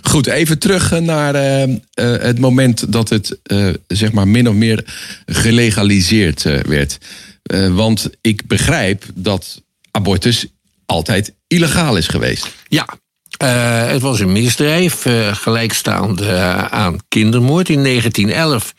Goed, 0.02 0.26
even 0.26 0.59
terug 0.59 0.93
eh, 0.93 1.00
naar 1.00 1.35
eh, 1.35 1.69
het 2.21 2.38
moment 2.38 2.93
dat 2.93 3.09
het 3.09 3.38
zeg 3.87 4.12
maar 4.12 4.28
min 4.28 4.49
of 4.49 4.54
meer 4.54 4.85
gelegaliseerd 5.26 6.43
werd. 6.66 6.99
Want 7.73 8.11
ik 8.21 8.47
begrijp 8.47 9.04
dat 9.14 9.62
abortus 9.90 10.47
altijd 10.87 11.33
illegaal 11.47 11.97
is 11.97 12.07
geweest. 12.07 12.50
Ja, 12.69 12.87
eh, 13.37 13.87
het 13.87 14.03
was 14.03 14.21
een 14.21 14.33
misdrijf, 14.33 15.07
eh, 15.07 15.35
gelijkstaande 15.35 16.26
eh, 16.26 16.64
aan 16.64 16.99
kindermoord. 17.09 17.69
In 17.69 17.83
1911 17.83 18.75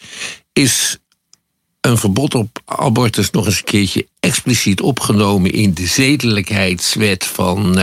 is 0.54 0.98
een 1.82 1.98
verbod 1.98 2.36
op 2.36 2.60
abortus 2.66 3.32
nog 3.32 3.46
eens 3.46 3.58
een 3.58 3.64
keertje 3.64 4.08
expliciet 4.20 4.82
opgenomen 4.82 5.52
in 5.52 5.74
de 5.74 5.88
zedelijkheidswet 5.88 7.26
van 7.26 7.78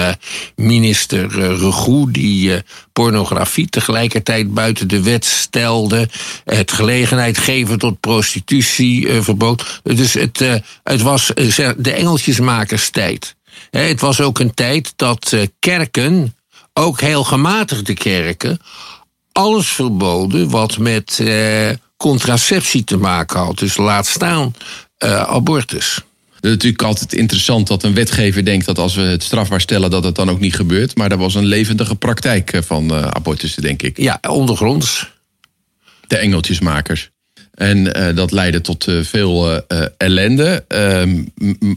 minister 0.57 1.39
uh, 1.39 1.61
Regou, 1.61 2.11
die 2.11 2.63
pornografie 2.93 3.69
tegelijkertijd 3.69 4.55
buiten 4.55 4.89
de 4.89 5.03
wet 5.03 5.25
stelde, 5.25 6.09
het 6.45 6.73
gelegenheid 6.73 7.39
geven 7.39 7.79
tot 7.79 8.01
prostitutie 8.01 9.23
verbood. 9.23 9.81
Dus 9.83 10.15
het, 10.15 10.39
het 10.83 11.03
was 11.03 11.33
de 11.77 11.93
engeltjesmakerstijd. 11.93 13.35
Het 13.71 14.01
was 14.01 14.21
ook 14.21 14.39
een 14.39 14.55
tijd 14.55 14.93
dat 14.97 15.37
kerken, 15.59 16.35
ook 16.73 17.01
heel 17.01 17.25
gematigde 17.25 17.95
kerken, 17.95 18.59
alles 19.33 19.69
verboden 19.69 20.51
wat 20.51 20.79
met 20.79 21.21
eh, 21.21 21.71
contraceptie 21.97 22.85
te 22.85 22.97
maken 22.97 23.41
had. 23.41 23.59
Dus 23.59 23.77
laat 23.77 24.07
staan 24.07 24.55
eh, 24.99 25.23
abortus. 25.23 26.01
Het 26.43 26.51
is 26.51 26.51
natuurlijk 26.51 26.83
altijd 26.83 27.13
interessant 27.13 27.67
dat 27.67 27.83
een 27.83 27.95
wetgever 27.95 28.45
denkt 28.45 28.67
dat 28.67 28.79
als 28.79 28.95
we 28.95 29.03
het 29.03 29.23
strafbaar 29.23 29.61
stellen, 29.61 29.91
dat 29.91 30.05
het 30.05 30.15
dan 30.15 30.31
ook 30.31 30.41
niet 30.41 30.55
gebeurt. 30.55 30.97
Maar 30.97 31.11
er 31.11 31.19
was 31.19 31.35
een 31.35 31.45
levendige 31.45 31.95
praktijk 31.95 32.53
eh, 32.53 32.63
van 32.63 32.91
eh, 32.95 33.07
abortussen, 33.07 33.63
denk 33.63 33.83
ik. 33.83 33.97
Ja, 33.97 34.19
ondergronds. 34.29 35.11
de 36.07 36.17
engeltjesmakers. 36.17 37.11
En 37.53 37.95
eh, 37.95 38.17
dat 38.17 38.31
leidde 38.31 38.61
tot 38.61 38.87
eh, 38.87 38.95
veel 39.03 39.63
eh, 39.67 39.85
ellende. 39.97 40.65
Ehm, 40.69 41.25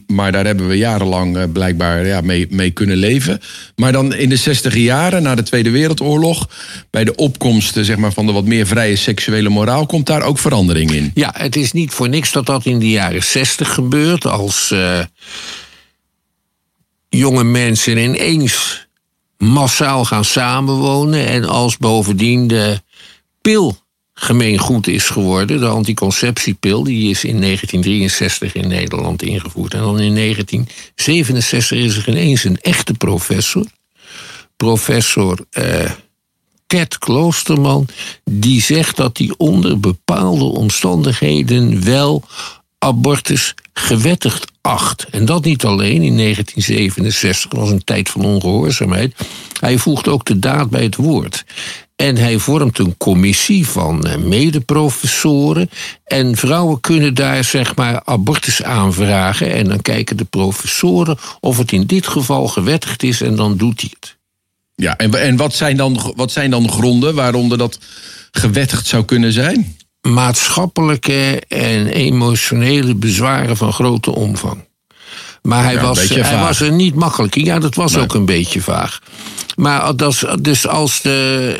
maar 0.08 0.32
daar 0.32 0.46
hebben 0.46 0.68
we 0.68 0.78
jarenlang 0.78 1.52
blijkbaar 1.52 2.06
ja, 2.06 2.22
mee, 2.22 2.48
mee 2.50 2.72
kunnen 2.72 2.98
leven. 2.98 3.42
Maar 3.76 3.92
dan 3.92 4.14
in 4.14 4.30
de 4.30 4.36
zestiger 4.36 4.82
jaren, 4.82 5.24
na 5.24 5.36
de 5.36 5.44
Tweede 5.44 5.70
Wereldoorlog... 5.70 6.50
bij 6.90 7.04
de 7.04 7.16
opkomst 7.16 7.78
zeg 7.82 7.98
maar, 7.98 8.12
van 8.12 8.26
de 8.26 8.32
wat 8.32 8.46
meer 8.46 8.68
vrije 8.68 8.96
seksuele 8.96 9.50
moraal... 9.50 9.86
komt 9.86 10.06
daar 10.06 10.22
ook 10.22 10.40
verandering 10.40 10.92
in. 10.92 11.12
Ja, 11.14 11.34
het 11.38 11.56
is 11.56 11.72
niet 11.72 11.92
voor 11.92 12.10
niks 12.10 12.32
dat 12.32 12.46
dat 12.46 12.66
in 12.66 12.80
de 12.80 12.90
jaren 12.90 13.24
zestig 13.24 13.74
gebeurt. 13.74 14.26
Als 14.26 14.74
jonge 17.10 17.44
mensen 17.44 17.98
ineens 17.98 18.88
massaal 19.38 20.06
gaan 20.06 20.26
samenwonen. 20.26 21.28
En 21.28 21.46
als 21.46 21.78
bovendien 21.78 22.48
de 22.48 22.82
pil 23.42 23.84
gemeengoed 24.18 24.88
is 24.88 25.10
geworden. 25.10 25.60
De 25.60 25.68
anticonceptiepil, 25.68 26.84
die 26.84 27.10
is 27.10 27.24
in 27.24 27.42
1963 27.42 28.54
in 28.54 28.68
Nederland 28.68 29.22
ingevoerd. 29.22 29.74
En 29.74 29.80
dan 29.80 30.00
in 30.00 30.16
1967 30.16 31.78
is 31.78 31.98
er 31.98 32.10
ineens 32.10 32.44
een 32.44 32.60
echte 32.62 32.94
professor. 32.94 33.66
Professor 34.56 35.40
eh, 35.50 35.92
Ket 36.68 36.98
Kloosterman, 36.98 37.88
die 38.24 38.62
zegt 38.62 38.96
dat 38.96 39.18
hij 39.18 39.34
onder 39.38 39.80
bepaalde 39.80 40.44
omstandigheden 40.44 41.84
wel 41.84 42.24
abortus 42.80 43.54
gewettigd 43.74 44.52
acht. 44.62 45.06
En 45.10 45.26
dat 45.26 45.44
niet 45.44 45.66
alleen 45.66 46.02
in 46.02 46.18
1967, 46.18 47.50
dat 47.50 47.60
was 47.60 47.70
een 47.70 47.84
tijd 47.84 48.10
van 48.10 48.26
ongehoorzaamheid. 48.26 49.16
Hij 49.60 49.78
voegt 49.78 50.08
ook 50.08 50.26
de 50.26 50.40
daad 50.40 50.70
bij 50.70 50.84
het 50.84 50.96
woord. 50.96 51.46
En 51.96 52.18
hij 52.18 52.38
vormt 52.38 52.80
een 52.80 52.98
commissie 52.98 53.68
van 53.68 54.04
eh, 54.04 54.18
medeprofessoren. 54.18 55.70
En 56.04 56.36
vrouwen 56.36 56.80
kunnen 56.80 57.14
daar 57.14 57.44
zeg 57.44 57.76
maar 57.76 58.02
abortus 58.04 58.64
aanvragen. 58.64 59.54
En 59.54 59.68
dan 59.68 59.82
kijken 59.82 60.18
de 60.18 60.26
professoren 60.26 61.18
of 61.40 61.58
het 61.58 61.72
in 61.72 61.86
dit 61.86 62.08
geval 62.08 62.48
gewettigd 62.48 63.04
is 63.04 63.22
en 63.22 63.36
dan 63.36 63.58
doet 63.58 63.82
hij 63.82 63.90
het. 64.00 64.18
Ja, 64.76 64.98
en, 64.98 65.14
en 65.14 65.36
wat, 65.36 65.54
zijn 65.54 65.78
dan, 65.78 66.14
wat 66.16 66.32
zijn 66.32 66.50
dan 66.50 66.70
gronden 66.70 67.16
waaronder 67.16 67.58
dat 67.58 67.80
gewettigd 68.32 68.88
zou 68.88 69.06
kunnen 69.06 69.32
zijn? 69.32 69.76
maatschappelijke 70.06 71.42
en 71.48 71.88
emotionele 71.88 72.96
bezwaren 72.96 73.58
van 73.58 73.74
grote 73.74 74.16
omvang. 74.16 74.68
Maar 75.46 75.64
hij, 75.64 75.74
Ja, 75.74 75.82
was, 75.82 76.00
beetje 76.00 76.24
hij 76.24 76.40
was 76.40 76.60
er 76.60 76.72
niet 76.72 76.96
makkelijk 76.96 77.36
in. 77.36 77.46
Ja, 77.46 77.60
dat 77.60 77.76
was 77.76 77.98
ook 77.98 78.14
een 78.14 78.26
beetje 78.26 78.62
vaag. 78.62 79.00
Maar 79.56 79.96
dat, 79.96 80.26
dus 80.42 80.68
als 80.68 81.02
de, 81.02 81.60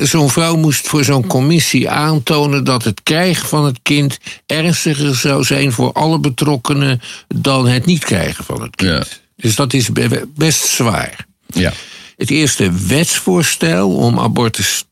eh, 0.00 0.06
zo'n 0.06 0.30
vrouw 0.30 0.56
moest 0.56 0.88
voor 0.88 1.04
zo'n 1.04 1.26
commissie 1.26 1.90
aantonen 1.90 2.64
dat 2.64 2.84
het 2.84 3.00
krijgen 3.02 3.48
van 3.48 3.64
het 3.64 3.78
kind 3.82 4.18
ernstiger 4.46 5.14
zou 5.14 5.44
zijn 5.44 5.72
voor 5.72 5.92
alle 5.92 6.18
betrokkenen 6.18 7.00
dan 7.34 7.66
het 7.66 7.86
niet 7.86 8.04
krijgen 8.04 8.44
van 8.44 8.62
het 8.62 8.76
kind. 8.76 8.90
Ja. 8.90 9.04
Dus 9.36 9.54
dat 9.54 9.72
is 9.72 9.92
be- 9.92 10.28
best 10.36 10.64
zwaar. 10.64 11.26
Ja. 11.46 11.72
Het 12.16 12.30
eerste 12.30 12.70
wetsvoorstel 12.86 13.90
om 13.96 14.18
abortus 14.20 14.84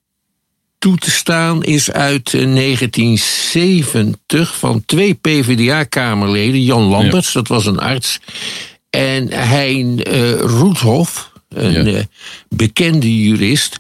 toe 0.83 0.97
te 0.97 1.11
staan 1.11 1.65
is 1.65 1.91
uit 1.91 2.35
eh, 2.35 2.55
1970 2.55 4.59
van 4.59 4.83
twee 4.87 5.15
PvdA-kamerleden. 5.15 6.63
Jan 6.63 6.83
Lamberts, 6.83 7.33
dat 7.33 7.49
was 7.49 7.67
een 7.67 7.79
arts. 7.79 8.19
En 8.91 9.33
Hein 9.33 10.03
eh 10.05 10.41
Roethoff, 10.41 11.31
een 11.49 11.85
Ja. 11.85 11.99
eh, 11.99 12.05
bekende 12.49 13.23
jurist. 13.23 13.79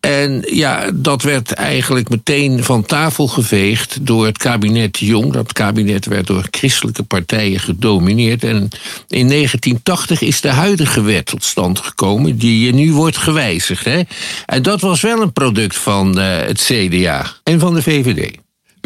En 0.00 0.44
ja, 0.50 0.90
dat 0.94 1.22
werd 1.22 1.52
eigenlijk 1.52 2.08
meteen 2.08 2.64
van 2.64 2.82
tafel 2.82 3.26
geveegd 3.28 4.06
door 4.06 4.26
het 4.26 4.38
kabinet 4.38 4.98
Jong. 4.98 5.32
Dat 5.32 5.52
kabinet 5.52 6.06
werd 6.06 6.26
door 6.26 6.48
christelijke 6.50 7.02
partijen 7.02 7.60
gedomineerd. 7.60 8.44
En 8.44 8.68
in 9.08 9.28
1980 9.28 10.20
is 10.20 10.40
de 10.40 10.48
huidige 10.48 11.02
wet 11.02 11.26
tot 11.26 11.44
stand 11.44 11.78
gekomen, 11.78 12.38
die 12.38 12.74
nu 12.74 12.92
wordt 12.92 13.16
gewijzigd. 13.16 13.84
Hè? 13.84 14.00
En 14.46 14.62
dat 14.62 14.80
was 14.80 15.00
wel 15.00 15.22
een 15.22 15.32
product 15.32 15.76
van 15.76 16.18
eh, 16.18 16.36
het 16.38 16.60
CDA 16.60 17.32
en 17.42 17.60
van 17.60 17.74
de 17.74 17.82
VVD. 17.82 18.38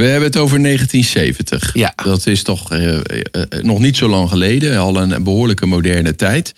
We 0.03 0.09
hebben 0.09 0.29
het 0.29 0.39
over 0.39 0.63
1970. 0.63 1.71
Ja. 1.75 1.93
Dat 2.05 2.27
is 2.27 2.43
toch 2.43 2.73
eh, 2.73 2.95
eh, 2.95 3.01
eh, 3.31 3.63
nog 3.63 3.79
niet 3.79 3.97
zo 3.97 4.09
lang 4.09 4.29
geleden, 4.29 4.79
al 4.79 4.97
een 4.97 5.23
behoorlijke 5.23 5.67
moderne 5.67 6.17
tijd. 6.17 6.55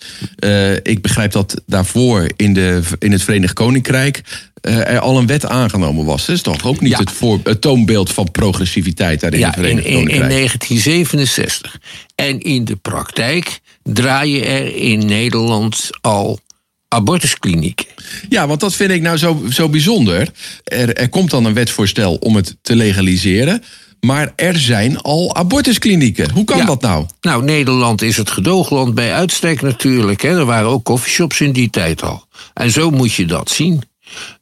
Ik 0.83 1.01
begrijp 1.01 1.31
dat 1.31 1.61
daarvoor 1.65 2.29
in, 2.35 2.53
de, 2.53 2.81
in 2.99 3.11
het 3.11 3.23
Verenigd 3.23 3.53
Koninkrijk 3.53 4.21
er 4.61 4.99
al 4.99 5.17
een 5.17 5.27
wet 5.27 5.45
aangenomen 5.45 6.05
was. 6.05 6.25
Dat 6.25 6.35
is 6.35 6.41
toch 6.41 6.65
ook 6.65 6.81
niet 6.81 6.91
Ja. 6.91 6.97
het, 6.97 7.11
voor, 7.11 7.39
het 7.43 7.61
toonbeeld 7.61 8.11
van 8.11 8.31
progressiviteit 8.31 9.19
daar 9.19 9.33
in 9.33 9.39
Ja, 9.39 9.47
het 9.47 9.55
in, 9.55 9.61
Verenigd 9.63 9.87
in, 9.87 9.91
in 9.91 9.97
Koninkrijk? 9.99 10.31
1967. 10.31 11.79
En 12.15 12.39
in 12.39 12.65
de 12.65 12.75
praktijk 12.75 13.59
draaien 13.83 14.45
er 14.45 14.75
in 14.75 15.05
Nederland 15.05 15.89
al 16.01 16.39
abortusklinieken. 16.87 17.85
Ja, 18.29 18.47
want 18.47 18.59
dat 18.59 18.75
vind 18.75 18.91
ik 18.91 19.01
nou 19.01 19.17
zo, 19.17 19.43
zo 19.49 19.69
bijzonder. 19.69 20.29
Er, 20.63 20.93
er 20.95 21.09
komt 21.09 21.29
dan 21.29 21.45
een 21.45 21.53
wetsvoorstel 21.53 22.15
om 22.15 22.35
het 22.35 22.55
te 22.61 22.75
legaliseren. 22.75 23.63
Maar 23.99 24.33
er 24.35 24.59
zijn 24.59 25.01
al 25.01 25.35
abortusklinieken. 25.35 26.31
Hoe 26.31 26.43
kan 26.45 26.57
Ja. 26.57 26.65
dat 26.65 26.81
nou? 26.81 27.05
Nou, 27.21 27.43
Nederland 27.43 28.01
is 28.01 28.17
het 28.17 28.29
gedoogland 28.29 28.93
bij 28.95 29.13
uitstek 29.13 29.61
natuurlijk. 29.61 30.21
Hè. 30.21 30.29
Er 30.37 30.45
waren 30.45 30.69
ook 30.69 30.83
coffeeshops 30.83 31.41
in 31.41 31.51
die 31.51 31.69
tijd 31.69 32.03
al. 32.03 32.27
En 32.53 32.71
zo 32.71 32.89
moet 32.91 33.13
je 33.13 33.25
dat 33.25 33.49
zien. 33.49 33.81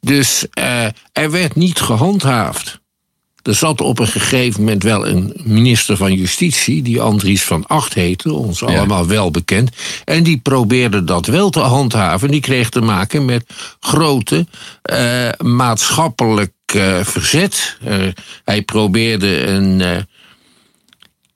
Dus 0.02 0.46
eh, 0.52 0.86
er 1.12 1.32
werd 1.32 1.56
niet 1.56 1.80
gehandhaafd. 1.80 2.82
Er 3.44 3.56
zat 3.56 3.82
op 3.82 4.00
een 4.00 4.08
gegeven 4.08 4.60
moment 4.60 4.84
wel 4.84 5.08
een 5.08 5.34
minister 5.44 5.98
van 5.98 6.14
Justitie, 6.14 6.82
die 6.82 7.02
Andries 7.02 7.44
van 7.44 7.68
Acht 7.68 7.94
heette, 7.94 8.34
ons 8.34 8.64
allemaal 8.64 9.08
wel 9.08 9.32
bekend. 9.32 9.72
En 10.06 10.24
die 10.24 10.38
probeerde 10.38 11.04
dat 11.04 11.26
wel 11.26 11.50
te 11.50 11.60
handhaven. 11.60 12.32
Die 12.32 12.42
kreeg 12.42 12.70
te 12.70 12.82
maken 12.82 13.26
met 13.26 13.46
grote 13.80 14.48
eh, 14.82 15.30
maatschappelijk 15.38 16.52
eh, 16.66 17.00
verzet. 17.04 17.78
Eh, 17.84 17.98
hij 18.44 18.62
probeerde 18.62 19.46
een. 19.46 20.06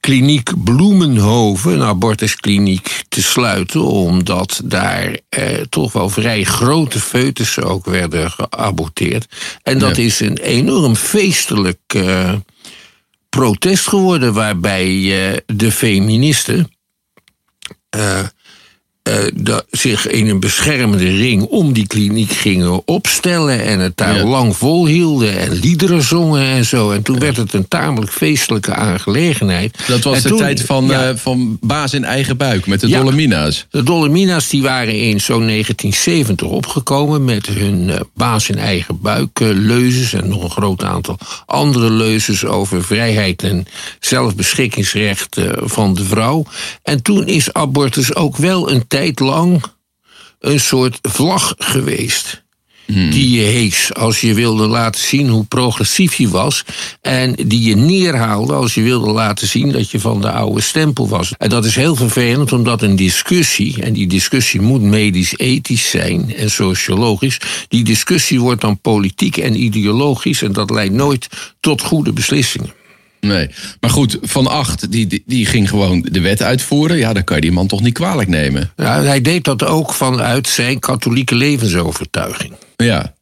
Eh, 0.08 0.14
kliniek 0.14 0.64
Bloemenhoven, 0.64 1.72
een 1.74 1.82
abortuskliniek, 1.84 3.04
te 3.10 3.22
sluiten. 3.24 3.82
Omdat 3.84 4.62
daar 4.64 5.18
eh, 5.30 5.62
toch 5.70 5.92
wel 5.94 6.10
vrij 6.10 6.44
grote 6.44 7.00
foetussen 7.00 7.64
ook 7.64 7.86
werden 7.86 8.32
geaborteerd. 8.32 9.26
En 9.64 9.80
dat 9.80 9.96
Ja. 9.96 10.04
is 10.04 10.20
een 10.20 10.38
enorm 10.38 10.96
feestelijk 10.96 11.80
eh, 11.88 12.34
protest 13.30 13.88
geworden. 13.88 14.34
Waarbij 14.34 14.88
eh, 15.32 15.38
de 15.46 15.72
feministen 15.72 16.72
dat 19.36 19.66
zich 19.72 20.08
in 20.08 20.30
een 20.30 20.40
beschermende 20.40 21.16
ring 21.16 21.44
om 21.44 21.74
die 21.74 21.88
kliniek 21.88 22.32
gingen 22.32 22.88
opstellen. 22.88 23.64
En 23.64 23.80
het 23.80 23.98
daar 23.98 24.16
Ja. 24.18 24.24
lang 24.26 24.56
volhielden 24.58 25.38
en 25.40 25.52
liederen 25.54 26.02
zongen 26.04 26.42
en 26.46 26.66
zo. 26.66 26.92
En 26.92 27.02
toen 27.02 27.20
werd 27.20 27.38
het 27.38 27.54
een 27.54 27.68
tamelijk 27.68 28.12
feestelijke 28.12 28.74
aangelegenheid. 28.74 29.78
Dat 29.88 30.04
was 30.04 30.16
En 30.16 30.22
de 30.22 30.30
toen- 30.30 30.38
tijd 30.38 30.62
van, 30.62 30.86
ja, 30.86 31.10
eh, 31.10 31.16
van 31.16 31.58
baas 31.62 31.94
in 31.94 32.04
eigen 32.06 32.38
buik 32.38 32.68
met 32.68 32.80
de. 32.80 32.88
Dolomina's. 32.88 33.66
de 33.70 33.84
Dolomina's 33.84 34.50
die 34.50 34.62
waren 34.62 34.94
in 35.02 35.22
zo'n 35.22 35.46
1970 35.46 36.48
opgekomen 36.48 37.26
met 37.26 37.46
hun 37.48 37.90
eh, 37.90 38.00
baas 38.14 38.50
in 38.50 38.58
eigen 38.58 39.02
buik 39.02 39.40
leuzes 39.40 40.14
en 40.14 40.28
nog 40.28 40.44
een 40.44 40.50
groot 40.50 40.84
aantal 40.84 41.18
andere 41.46 41.92
leuzes 41.92 42.46
over 42.46 42.84
vrijheid 42.84 43.44
en 43.44 43.66
zelfbeschikkingsrecht 44.00 45.38
van 45.64 45.94
de 45.94 46.04
vrouw. 46.04 46.46
En 46.84 47.02
toen 47.02 47.28
is 47.28 47.54
abortus 47.54 48.16
ook 48.16 48.38
wel 48.38 48.72
een 48.72 48.88
tijd 48.98 49.20
lang 49.20 49.64
een 50.40 50.60
soort 50.60 51.00
vlag 51.02 51.54
geweest. 51.58 52.46
Die 52.86 53.30
je 53.30 53.42
hees 53.42 53.94
als 53.94 54.22
je 54.22 54.34
wilde 54.34 54.68
laten 54.68 55.02
zien 55.02 55.30
hoe 55.30 55.44
progressief 55.46 56.14
je 56.14 56.30
was. 56.30 56.64
En 57.02 57.36
die 57.46 57.62
je 57.62 57.76
neerhaalde 57.76 58.54
als 58.54 58.74
je 58.74 58.82
wilde 58.82 59.12
laten 59.12 59.48
zien 59.48 59.72
dat 59.72 59.92
je 59.92 60.00
van 60.00 60.22
de 60.22 60.32
oude 60.32 60.62
stempel 60.62 61.08
was. 61.08 61.34
En 61.38 61.50
dat 61.50 61.66
is 61.66 61.76
heel 61.76 61.96
vervelend, 61.96 62.52
omdat 62.52 62.82
een 62.82 62.96
discussie, 62.96 63.82
en 63.84 63.94
die 63.94 64.08
discussie 64.08 64.62
moet 64.62 64.82
medisch-ethisch 64.82 65.90
zijn 65.90 66.36
en 66.36 66.52
sociologisch. 66.52 67.40
Die 67.68 67.84
discussie 67.84 68.40
wordt 68.40 68.62
dan 68.62 68.80
politiek 68.80 69.38
en 69.38 69.64
ideologisch 69.64 70.42
en 70.42 70.52
dat 70.52 70.70
leidt 70.70 70.94
nooit 70.94 71.28
tot 71.60 71.82
goede 71.82 72.14
beslissingen. 72.14 72.74
Nee. 73.20 73.50
Maar 73.80 73.90
goed, 73.90 74.18
Van 74.22 74.48
Acht 74.48 74.92
die, 74.92 75.08
die, 75.08 75.24
die 75.26 75.46
ging 75.46 75.70
gewoon 75.70 76.08
de 76.12 76.22
wet 76.22 76.42
uitvoeren. 76.42 76.98
Ja, 76.98 77.14
dan 77.14 77.24
kan 77.24 77.36
je 77.36 77.42
die 77.42 77.52
man 77.52 77.68
toch 77.68 77.82
niet 77.82 77.94
kwalijk 77.94 78.30
nemen. 78.30 78.72
Ja, 78.76 79.04
hij 79.04 79.22
deed 79.22 79.44
dat 79.44 79.64
ook 79.64 79.94
vanuit 79.94 80.48
zijn 80.48 80.80
katholieke 80.80 81.36
levensovertuiging. 81.36 82.54
Ja. 82.76 83.16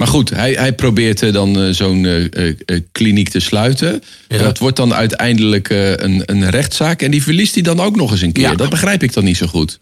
Maar 0.00 0.08
goed, 0.08 0.30
hij, 0.30 0.52
hij 0.52 0.72
probeert 0.72 1.22
eh, 1.22 1.32
dan 1.32 1.60
eh, 1.60 1.72
zo'n 1.72 2.04
eh, 2.04 2.80
kliniek 2.92 3.28
te 3.28 3.40
sluiten. 3.40 4.02
Ja. 4.28 4.38
Dat 4.38 4.58
wordt 4.58 4.76
dan 4.76 4.94
uiteindelijk 4.94 5.68
een, 5.68 6.22
een 6.24 6.50
rechtszaak. 6.50 7.02
En 7.02 7.10
die 7.10 7.22
verliest 7.22 7.54
hij 7.54 7.62
dan 7.62 7.80
ook 7.80 7.96
nog 7.96 8.10
eens 8.10 8.20
een 8.20 8.32
keer. 8.32 8.50
Ja. 8.50 8.54
Dat 8.54 8.70
begrijp 8.70 9.02
ik 9.02 9.12
dan 9.12 9.24
niet 9.24 9.36
zo 9.36 9.46
goed. 9.46 9.78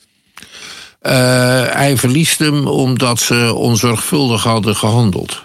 Hij 1.00 1.96
verliest 1.96 2.38
hem 2.38 2.66
omdat 2.66 3.20
ze 3.20 3.54
onzorgvuldig 3.54 4.42
hadden 4.42 4.76
gehandeld. 4.76 5.42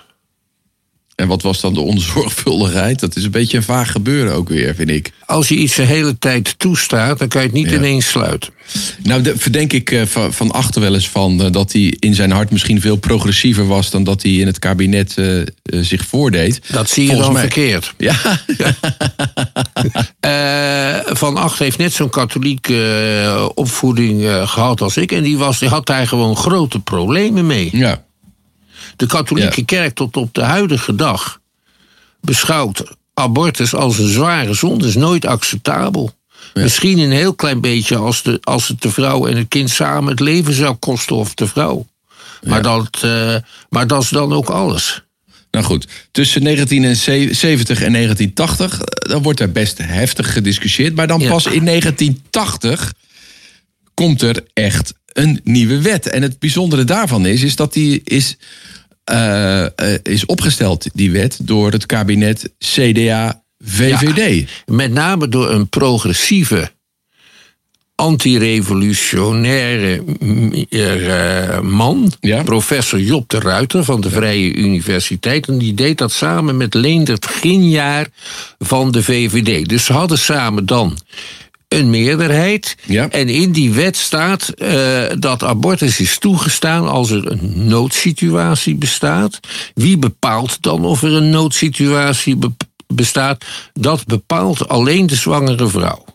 En 1.15 1.27
wat 1.27 1.41
was 1.41 1.61
dan 1.61 1.73
de 1.73 1.79
onzorgvuldigheid? 1.79 2.99
Dat 2.99 3.15
is 3.15 3.23
een 3.23 3.31
beetje 3.31 3.57
een 3.57 3.63
vaag 3.63 3.91
gebeuren 3.91 4.33
ook 4.33 4.49
weer, 4.49 4.75
vind 4.75 4.89
ik. 4.89 5.11
Als 5.25 5.47
je 5.47 5.55
iets 5.55 5.75
de 5.75 5.81
hele 5.81 6.17
tijd 6.19 6.59
toestaat, 6.59 7.19
dan 7.19 7.27
kan 7.27 7.41
je 7.41 7.47
het 7.47 7.55
niet 7.55 7.69
Ja. 7.69 7.75
ineens 7.77 8.07
sluiten. 8.07 8.53
Nou, 9.03 9.21
de- 9.21 9.37
verdenk 9.37 9.73
ik 9.73 9.91
eh, 9.91 10.05
van, 10.05 10.33
van 10.33 10.51
Achter 10.51 10.81
wel 10.81 10.93
eens 10.93 11.09
van 11.09 11.41
eh, 11.43 11.51
dat 11.51 11.71
hij 11.71 11.95
in 11.99 12.15
zijn 12.15 12.31
hart 12.31 12.51
misschien 12.51 12.81
veel 12.81 12.95
progressiever 12.95 13.67
was 13.67 13.89
dan 13.89 14.03
dat 14.03 14.21
hij 14.23 14.31
in 14.31 14.47
het 14.47 14.59
kabinet 14.59 15.17
eh, 15.17 15.37
zich 15.63 16.05
voordeed. 16.05 16.61
Dat 16.71 16.89
zie 16.89 17.03
je 17.03 17.07
Volgens 17.09 17.27
dan 17.27 17.37
mij- 17.37 17.51
verkeerd. 17.51 17.93
Ja, 17.97 18.15
Van 21.15 21.37
Acht 21.37 21.59
heeft 21.59 21.77
net 21.77 21.93
zo'n 21.93 22.09
katholieke 22.09 23.51
opvoeding 23.55 24.23
eh, 24.25 24.47
gehad 24.47 24.81
als 24.81 24.97
ik. 24.97 25.11
En 25.11 25.23
die, 25.23 25.37
was, 25.37 25.59
die 25.59 25.69
had 25.69 25.85
daar 25.85 26.07
gewoon 26.07 26.35
grote 26.35 26.79
problemen 26.79 27.45
mee. 27.47 27.69
ja. 27.71 28.03
De 28.95 29.05
katholieke 29.05 29.59
Ja. 29.59 29.65
kerk 29.65 29.95
tot 29.95 30.17
op 30.17 30.33
de 30.33 30.41
huidige 30.43 30.95
dag 30.95 31.39
beschouwt 32.21 32.83
abortus 33.13 33.73
als 33.75 33.97
een 33.99 34.09
zware 34.09 34.53
zonde. 34.53 34.87
is 34.87 34.95
nooit 34.95 35.25
acceptabel. 35.25 36.15
Misschien 36.53 36.97
een 36.99 37.11
heel 37.11 37.33
klein 37.35 37.61
beetje 37.61 37.95
als, 37.95 38.23
de, 38.23 38.37
als 38.41 38.67
het 38.67 38.81
de 38.81 38.91
vrouw 38.91 39.25
en 39.27 39.37
het 39.37 39.47
kind 39.47 39.69
samen 39.69 40.09
het 40.11 40.19
leven 40.19 40.53
zou 40.53 40.75
kosten 40.75 41.15
of 41.15 41.33
de 41.33 41.47
vrouw. 41.47 41.85
Maar, 42.43 42.61
dat, 42.61 42.99
eh, 43.01 43.35
maar 43.69 43.87
dat 43.87 44.03
is 44.03 44.09
dan 44.09 44.33
ook 44.33 44.49
alles. 44.49 45.03
Nou 45.51 45.65
goed, 45.65 45.87
tussen 46.11 46.43
1970 46.43 47.81
en 47.81 47.91
1980, 47.91 48.81
eh, 48.81 49.09
dan 49.11 49.21
wordt 49.23 49.39
er 49.39 49.51
best 49.51 49.77
heftig 49.77 50.33
gediscussieerd. 50.33 50.95
Maar 50.95 51.07
dan 51.07 51.19
Ja. 51.19 51.29
pas 51.29 51.45
in 51.45 51.63
1980 51.63 52.93
komt 53.93 54.21
er 54.21 54.43
echt 54.53 54.93
een 55.13 55.39
nieuwe 55.43 55.81
wet. 55.81 56.07
En 56.09 56.21
het 56.21 56.39
bijzondere 56.39 56.83
daarvan 56.83 57.25
is, 57.25 57.41
is 57.41 57.55
dat 57.55 57.73
die 57.73 58.01
is, 58.03 58.37
eh, 59.03 59.63
eh, 59.63 59.69
is 60.03 60.25
opgesteld, 60.25 60.87
die 60.93 61.11
wet, 61.11 61.37
door 61.41 61.71
het 61.71 61.85
kabinet 61.85 62.51
CDA-VVD. 62.57 64.49
Met 64.65 64.91
name 64.91 65.27
door 65.27 65.51
een 65.51 65.69
progressieve, 65.69 66.71
antirevolutionaire 67.95 70.03
eh, 70.69 71.59
man, 71.59 72.11
Ja. 72.19 72.43
professor 72.43 72.99
Job 72.99 73.29
de 73.29 73.39
Ruiter 73.39 73.83
van 73.83 74.01
de 74.01 74.09
Vrije 74.09 74.53
Universiteit. 74.53 75.47
En 75.47 75.57
die 75.57 75.73
deed 75.73 75.97
dat 75.97 76.11
samen 76.11 76.57
met 76.57 76.73
Leendert 76.73 77.27
Ginjaar 77.27 78.07
van 78.59 78.91
de 78.91 79.03
VVD. 79.03 79.69
Dus 79.69 79.85
ze 79.85 79.93
hadden 79.93 80.17
samen 80.17 80.65
dan 80.65 80.97
een 81.73 81.89
meerderheid. 81.89 82.75
Ja. 82.85 83.09
En 83.09 83.29
in 83.29 83.51
die 83.51 83.71
wet 83.71 83.97
staat 83.97 84.49
eh, 84.49 85.03
dat 85.19 85.43
abortus 85.43 85.99
is 85.99 86.17
toegestaan 86.17 86.87
als 86.87 87.09
er 87.09 87.31
een 87.31 87.67
noodsituatie 87.67 88.75
bestaat. 88.75 89.39
Wie 89.73 89.97
bepaalt 89.97 90.57
dan 90.61 90.85
of 90.85 91.03
er 91.03 91.13
een 91.13 91.29
noodsituatie 91.29 92.35
be- 92.35 92.55
bestaat? 92.87 93.45
Dat 93.73 94.05
bepaalt 94.05 94.67
alleen 94.69 95.05
de 95.07 95.15
zwangere 95.15 95.67
vrouw. 95.67 96.05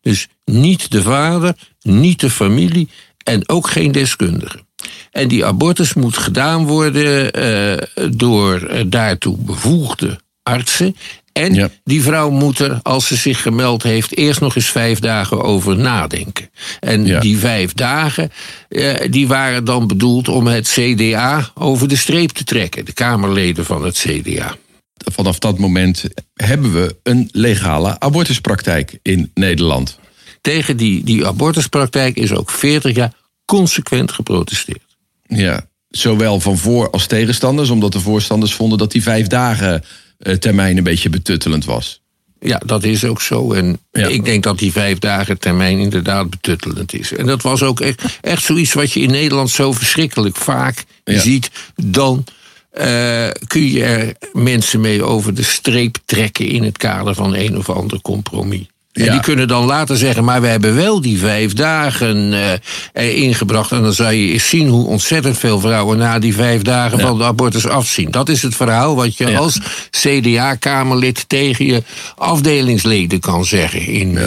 Dus 0.00 0.28
niet 0.44 0.90
de 0.90 1.02
vader, 1.02 1.54
niet 1.82 2.20
de 2.20 2.30
familie 2.30 2.88
en 3.24 3.48
ook 3.48 3.70
geen 3.70 3.92
deskundige. 3.92 4.64
En 5.10 5.28
die 5.28 5.44
abortus 5.44 5.94
moet 5.94 6.16
gedaan 6.16 6.66
worden 6.66 7.32
eh, 7.32 8.08
door 8.10 8.60
eh, 8.60 8.84
daartoe 8.86 9.36
bevoegde 9.38 10.20
artsen. 10.42 10.96
En 11.36 11.54
Ja. 11.54 11.68
die 11.84 12.02
vrouw 12.02 12.30
moet 12.30 12.58
er, 12.58 12.78
als 12.82 13.06
ze 13.06 13.16
zich 13.16 13.42
gemeld 13.42 13.82
heeft, 13.82 14.16
eerst 14.16 14.40
nog 14.40 14.56
eens 14.56 14.66
vijf 14.70 14.98
dagen 14.98 15.42
over 15.42 15.76
nadenken. 15.76 16.50
En 16.80 17.06
Ja. 17.06 17.20
die 17.20 17.38
vijf 17.38 17.72
dagen, 17.72 18.30
eh, 18.68 18.94
die 19.10 19.26
waren 19.26 19.64
dan 19.64 19.86
bedoeld 19.86 20.28
om 20.28 20.46
het 20.46 20.68
CDA 20.68 21.50
over 21.54 21.88
de 21.88 21.96
streep 21.96 22.30
te 22.30 22.44
trekken. 22.44 22.84
De 22.84 22.92
Kamerleden 22.92 23.64
van 23.64 23.84
het 23.84 23.98
CDA. 23.98 24.56
Vanaf 25.12 25.38
dat 25.38 25.58
moment 25.58 26.04
hebben 26.34 26.72
we 26.72 26.96
een 27.02 27.28
legale 27.32 28.00
abortuspraktijk 28.00 28.98
in 29.02 29.30
Nederland. 29.34 29.98
Tegen 30.40 30.76
die, 30.76 31.04
die 31.04 31.26
abortuspraktijk 31.26 32.16
is 32.16 32.32
ook 32.32 32.50
40 32.50 32.96
jaar 32.96 33.12
consequent 33.44 34.12
geprotesteerd. 34.12 34.96
Ja, 35.26 35.66
zowel 35.88 36.40
van 36.40 36.58
voor- 36.58 36.90
als 36.90 37.06
tegenstanders, 37.06 37.70
omdat 37.70 37.92
de 37.92 38.00
voorstanders 38.00 38.54
vonden 38.54 38.78
dat 38.78 38.92
die 38.92 39.02
vijf 39.02 39.26
dagen 39.26 39.84
termijn 40.38 40.76
een 40.76 40.84
beetje 40.84 41.08
betuttelend 41.08 41.64
was. 41.64 42.00
Ja, 42.40 42.60
dat 42.66 42.84
is 42.84 43.04
ook 43.04 43.20
zo. 43.20 43.52
En 43.52 43.78
Ja. 43.92 44.06
ik 44.06 44.24
denk 44.24 44.42
dat 44.42 44.58
die 44.58 44.72
vijf 44.72 44.98
dagen 44.98 45.38
termijn 45.38 45.78
inderdaad 45.78 46.30
betuttelend 46.30 46.92
is. 46.94 47.12
En 47.12 47.26
dat 47.26 47.42
was 47.42 47.62
ook 47.62 47.80
echt, 47.80 48.02
echt 48.20 48.42
zoiets 48.42 48.72
wat 48.72 48.92
je 48.92 49.00
in 49.00 49.10
Nederland 49.10 49.50
zo 49.50 49.72
verschrikkelijk 49.72 50.36
vaak 50.36 50.84
Ja. 51.04 51.18
ziet. 51.20 51.50
Dan 51.74 52.24
eh, 52.70 53.28
kun 53.46 53.70
je 53.70 53.84
er 53.84 54.14
mensen 54.32 54.80
mee 54.80 55.02
over 55.02 55.34
de 55.34 55.42
streep 55.42 55.96
trekken 56.04 56.46
in 56.48 56.62
het 56.62 56.76
kader 56.76 57.14
van 57.14 57.34
een 57.34 57.56
of 57.58 57.70
ander 57.70 58.00
compromis. 58.00 58.66
En 58.96 59.04
Ja. 59.04 59.12
die 59.12 59.20
kunnen 59.20 59.48
dan 59.48 59.64
later 59.64 59.96
zeggen, 59.96 60.24
maar 60.24 60.40
we 60.40 60.46
hebben 60.46 60.74
wel 60.74 61.00
die 61.00 61.18
vijf 61.18 61.52
dagen 61.52 62.32
eh, 62.32 62.52
erin 62.92 63.34
gebracht. 63.34 63.72
En 63.72 63.82
dan 63.82 63.92
zou 63.92 64.12
je 64.12 64.32
eens 64.32 64.48
zien 64.48 64.68
hoe 64.68 64.86
ontzettend 64.86 65.38
veel 65.38 65.60
vrouwen 65.60 65.98
na 65.98 66.18
die 66.18 66.34
vijf 66.34 66.62
dagen 66.62 67.00
van 67.00 67.18
de 67.18 67.24
abortus 67.24 67.66
afzien. 67.66 68.10
Dat 68.10 68.28
is 68.28 68.42
het 68.42 68.54
verhaal 68.56 68.96
wat 68.96 69.16
je 69.16 69.26
Ja. 69.26 69.38
als 69.38 69.58
CDA-kamerlid 69.90 71.28
tegen 71.28 71.66
je 71.66 71.82
afdelingsleden 72.16 73.20
kan 73.20 73.44
zeggen 73.44 73.86
in, 73.86 74.18
eh, 74.18 74.26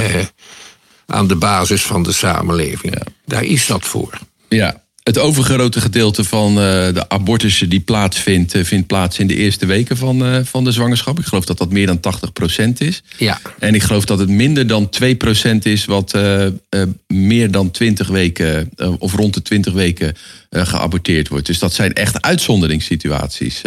aan 1.08 1.28
de 1.28 1.36
basis 1.36 1.82
van 1.82 2.04
de 2.04 2.12
samenleving. 2.12 2.94
Daar 3.26 3.44
is 3.44 3.66
dat 3.68 3.84
voor. 3.86 4.10
Ja, 4.50 4.82
het 5.10 5.18
overgrote 5.18 5.82
gedeelte 5.82 6.24
van 6.24 6.50
eh, 6.50 6.94
de 6.94 7.10
abortussen 7.10 7.70
die 7.70 7.80
plaatsvindt, 7.80 8.54
eh, 8.54 8.64
vindt 8.64 8.88
plaats 8.88 9.20
in 9.20 9.28
de 9.28 9.36
eerste 9.36 9.66
weken 9.66 9.98
van, 9.98 10.26
eh, 10.26 10.40
van 10.44 10.64
de 10.64 10.72
zwangerschap. 10.72 11.20
Ik 11.20 11.26
geloof 11.26 11.46
dat 11.46 11.58
dat 11.58 11.72
meer 11.72 11.86
dan 11.86 12.00
80% 12.00 12.82
is. 12.82 13.04
Ja. 13.18 13.40
En 13.60 13.76
ik 13.76 13.84
geloof 13.84 14.06
dat 14.06 14.20
het 14.20 14.30
minder 14.30 14.68
dan 14.68 14.90
2% 14.90 15.66
is 15.66 15.86
wat 15.86 16.18
meer 17.08 17.52
dan 17.52 17.72
20 17.72 18.08
weken 18.08 18.70
of 19.00 19.16
rond 19.16 19.34
de 19.34 19.42
20 19.42 19.74
weken 19.74 20.16
geaborteerd 20.50 21.28
wordt. 21.28 21.46
Dus 21.46 21.60
dat 21.60 21.74
zijn 21.74 21.94
echt 21.94 22.22
uitzonderingssituaties. 22.22 23.62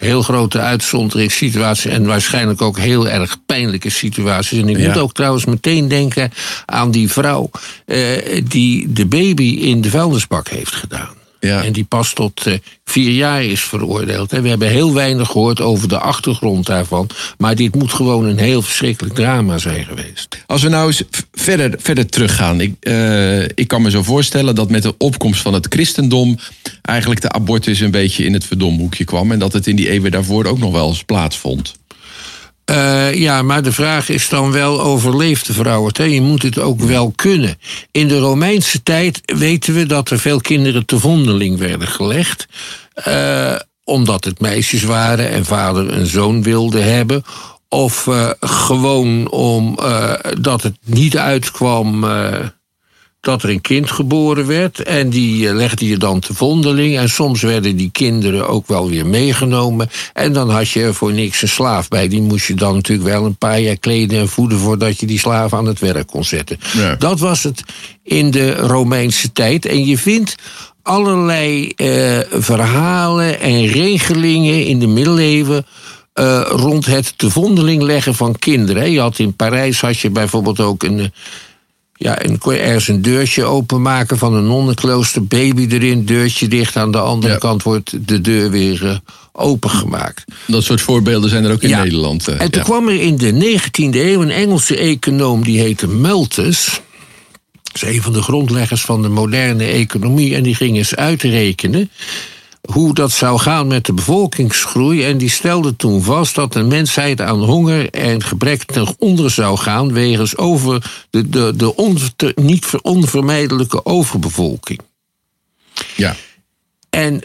Heel 0.00 0.22
grote 0.22 0.58
uitzonderingssituaties 0.58 1.84
en 1.84 2.04
waarschijnlijk 2.06 2.62
ook 2.62 2.78
heel 2.78 3.08
erg 3.08 3.36
pijnlijke 3.46 3.90
situaties. 3.90 4.58
En 4.58 4.68
ik 4.68 4.78
Ja. 4.78 4.86
moet 4.88 4.98
ook 4.98 5.12
trouwens 5.12 5.44
meteen 5.44 5.88
denken 5.88 6.30
aan 6.66 6.90
die 6.90 7.10
vrouw 7.10 7.50
eh, 7.86 7.98
die 8.44 8.92
de 8.92 9.06
baby 9.06 9.42
in 9.60 9.80
de 9.80 9.90
vuilnisbak 9.90 10.48
heeft 10.48 10.74
gedaan. 10.74 11.18
Ja. 11.40 11.64
En 11.64 11.72
die 11.72 11.84
pas 11.84 12.12
tot 12.12 12.46
eh, 12.46 12.54
vier 12.84 13.10
jaar 13.10 13.44
is 13.44 13.60
veroordeeld. 13.60 14.30
hè. 14.30 14.40
We 14.40 14.48
hebben 14.48 14.68
heel 14.68 14.94
weinig 14.94 15.28
gehoord 15.28 15.60
over 15.60 15.88
de 15.88 15.98
achtergrond 15.98 16.66
daarvan. 16.66 17.08
Maar 17.38 17.54
dit 17.54 17.74
moet 17.74 17.92
gewoon 17.92 18.24
een 18.24 18.38
heel 18.38 18.62
verschrikkelijk 18.62 19.14
drama 19.14 19.58
zijn 19.58 19.84
geweest. 19.84 20.44
Als 20.46 20.62
we 20.62 20.68
nou 20.68 20.86
eens 20.86 21.02
verder, 21.32 21.74
verder 21.78 22.06
teruggaan. 22.06 22.60
Ik, 22.60 22.74
eh, 22.80 23.42
ik 23.42 23.68
kan 23.68 23.82
me 23.82 23.90
zo 23.90 24.02
voorstellen 24.02 24.54
dat 24.54 24.70
met 24.70 24.82
de 24.82 24.94
opkomst 24.98 25.42
van 25.42 25.54
het 25.54 25.66
christendom... 25.68 26.38
eigenlijk 26.82 27.20
de 27.20 27.32
abortus 27.32 27.80
een 27.80 27.90
beetje 27.90 28.24
in 28.24 28.32
het 28.32 28.44
verdomhoekje 28.44 29.04
kwam. 29.04 29.32
En 29.32 29.38
dat 29.38 29.52
het 29.52 29.66
in 29.66 29.76
die 29.76 29.90
eeuwen 29.90 30.10
daarvoor 30.10 30.44
ook 30.44 30.58
nog 30.58 30.72
wel 30.72 30.88
eens 30.88 31.04
plaatsvond. 31.04 31.78
Eh, 32.70 33.14
ja, 33.14 33.42
maar 33.42 33.62
de 33.62 33.72
vraag 33.72 34.08
is 34.08 34.28
dan 34.28 34.52
wel, 34.52 34.80
overleeft 34.80 35.48
de? 35.48 36.10
Je 36.10 36.20
moet 36.20 36.42
het 36.42 36.58
ook 36.58 36.80
wel 36.80 37.12
kunnen. 37.16 37.58
In 37.90 38.08
de 38.08 38.18
Romeinse 38.18 38.82
tijd 38.82 39.20
weten 39.24 39.74
we 39.74 39.86
dat 39.86 40.10
er 40.10 40.18
veel 40.18 40.40
kinderen 40.40 40.86
te 40.86 40.98
vondeling 40.98 41.58
werden 41.58 41.88
gelegd. 41.88 42.46
eh, 42.94 43.54
omdat 43.84 44.24
het 44.24 44.40
meisjes 44.40 44.82
waren 44.82 45.30
en 45.30 45.44
vader 45.44 45.92
een 45.92 46.06
zoon 46.06 46.42
wilde 46.42 46.80
hebben. 46.80 47.24
Of 47.68 48.06
eh, 48.06 48.30
gewoon 48.40 49.30
omdat 49.30 50.62
het 50.62 50.76
niet 50.84 51.18
uitkwam... 51.18 52.04
dat 53.20 53.42
er 53.42 53.50
een 53.50 53.60
kind 53.60 53.90
geboren 53.90 54.46
werd. 54.46 54.82
En 54.82 55.10
die 55.10 55.48
eh, 55.48 55.54
legde 55.54 55.86
je 55.86 55.96
dan 55.96 56.20
te 56.20 56.34
vondeling. 56.34 56.98
En 56.98 57.08
soms 57.08 57.42
werden 57.42 57.76
die 57.76 57.90
kinderen 57.92 58.48
ook 58.48 58.66
wel 58.66 58.88
weer 58.88 59.06
meegenomen. 59.06 59.90
En 60.12 60.32
dan 60.32 60.50
had 60.50 60.70
je 60.70 60.82
er 60.82 60.94
voor 60.94 61.12
niks 61.12 61.42
een 61.42 61.48
slaaf 61.48 61.88
bij. 61.88 62.08
Die 62.08 62.22
moest 62.22 62.46
je 62.46 62.54
dan 62.54 62.74
natuurlijk 62.74 63.08
wel 63.08 63.24
een 63.24 63.36
paar 63.36 63.60
jaar 63.60 63.76
kleden 63.76 64.20
en 64.20 64.28
voeden... 64.28 64.58
voordat 64.58 65.00
je 65.00 65.06
die 65.06 65.18
slaaf 65.18 65.52
aan 65.52 65.66
het 65.66 65.78
werk 65.78 66.06
kon 66.06 66.24
zetten. 66.24 66.58
Ja. 66.72 66.94
Dat 66.94 67.20
was 67.20 67.42
het 67.42 67.62
in 68.02 68.30
de 68.30 68.54
Romeinse 68.54 69.32
tijd. 69.32 69.66
En 69.66 69.86
je 69.86 69.98
vindt 69.98 70.34
allerlei 70.82 71.68
eh, 71.68 72.18
verhalen 72.30 73.40
en 73.40 73.66
regelingen 73.66 74.66
in 74.66 74.78
de 74.78 74.86
middeleeuwen... 74.86 75.66
eh, 76.12 76.46
rond 76.48 76.86
het 76.86 77.18
te 77.18 77.30
vondeling 77.30 77.82
leggen 77.82 78.14
van 78.14 78.38
kinderen. 78.38 78.90
Je 78.90 79.00
had 79.00 79.18
in 79.18 79.36
Parijs 79.36 79.80
had 79.80 79.98
je 79.98 80.10
bijvoorbeeld 80.10 80.60
ook 80.60 80.82
een... 80.82 81.12
ja, 82.02 82.18
en 82.18 82.38
kon 82.38 82.54
je 82.54 82.60
ergens 82.60 82.88
een 82.88 83.02
deurtje 83.02 83.44
openmaken 83.44 84.18
van 84.18 84.34
een 84.34 84.46
nonnenklooster, 84.46 85.26
baby 85.26 85.66
erin, 85.70 86.04
deurtje 86.04 86.48
dicht. 86.48 86.76
Aan 86.76 86.90
de 86.90 86.98
andere 87.00 87.32
Ja. 87.32 87.38
kant 87.38 87.62
wordt 87.62 88.08
de 88.08 88.20
deur 88.20 88.50
weer 88.50 88.86
eh, 88.86 88.96
opengemaakt. 89.32 90.24
Dat 90.46 90.64
soort 90.64 90.80
voorbeelden 90.80 91.30
zijn 91.30 91.44
er 91.44 91.52
ook 91.52 91.62
in 91.62 91.68
Ja. 91.68 91.82
Nederland. 91.82 92.28
eh, 92.28 92.40
En 92.40 92.50
toen 92.50 92.60
ja. 92.60 92.66
kwam 92.66 92.88
er 92.88 93.00
in 93.00 93.16
de 93.16 93.32
19e 93.32 93.98
eeuw 94.04 94.22
een 94.22 94.30
Engelse 94.30 94.76
econoom 94.76 95.44
die 95.44 95.58
heette 95.60 95.88
Malthus. 95.88 96.80
Dat 97.62 97.82
is 97.82 97.94
een 97.94 98.02
van 98.02 98.12
de 98.12 98.22
grondleggers 98.22 98.80
van 98.82 99.02
de 99.02 99.08
moderne 99.08 99.64
economie. 99.64 100.34
En 100.34 100.42
die 100.42 100.54
ging 100.54 100.76
eens 100.76 100.94
uitrekenen 100.96 101.90
hoe 102.72 102.94
dat 102.94 103.10
zou 103.10 103.38
gaan 103.38 103.66
met 103.66 103.86
de 103.86 103.92
bevolkingsgroei. 103.92 105.04
En 105.04 105.18
die 105.18 105.30
stelde 105.30 105.76
toen 105.76 106.02
vast 106.02 106.34
dat 106.34 106.52
de 106.52 106.62
mensheid 106.62 107.20
aan 107.20 107.44
honger 107.44 107.90
en 107.90 108.22
gebrek 108.22 108.64
ten 108.64 108.94
onder 108.98 109.30
zou 109.30 109.56
gaan. 109.58 109.92
wegens 109.92 110.36
over 110.36 110.90
de, 111.10 111.28
de, 111.28 111.52
de 111.56 111.76
on- 111.76 111.98
te- 112.16 112.32
niet 112.34 112.66
ver- 112.66 112.80
onvermijdelijke 112.82 113.84
overbevolking. 113.84 114.80
Ja. 115.96 116.16
En 116.90 117.20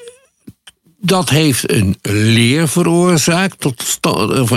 dat 1.05 1.29
heeft 1.29 1.71
een 1.71 1.97
leer 2.01 2.67
veroorzaakt. 2.67 3.65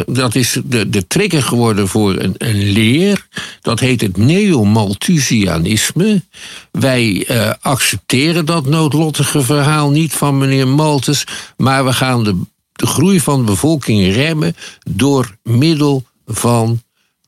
Dat 0.06 0.34
is 0.34 0.56
de, 0.64 0.88
de 0.88 1.06
trigger 1.06 1.42
geworden 1.42 1.88
voor 1.88 2.16
een, 2.16 2.34
een 2.38 2.72
leer. 2.72 3.26
Dat 3.60 3.80
heet 3.80 4.00
het 4.00 4.16
neo-Malthusianisme. 4.16 6.22
Wij 6.70 7.24
eh, 7.26 7.50
accepteren 7.60 8.46
dat 8.46 8.66
noodlottige 8.66 9.42
verhaal 9.42 9.90
niet 9.90 10.12
van 10.12 10.38
meneer 10.38 10.68
Malthus. 10.68 11.26
Maar 11.56 11.84
we 11.84 11.92
gaan 11.92 12.24
de, 12.24 12.40
de 12.72 12.86
groei 12.86 13.20
van 13.20 13.38
de 13.38 13.44
bevolking 13.44 14.14
remmen 14.14 14.56
door 14.90 15.36
middel 15.42 16.04
van 16.26 16.82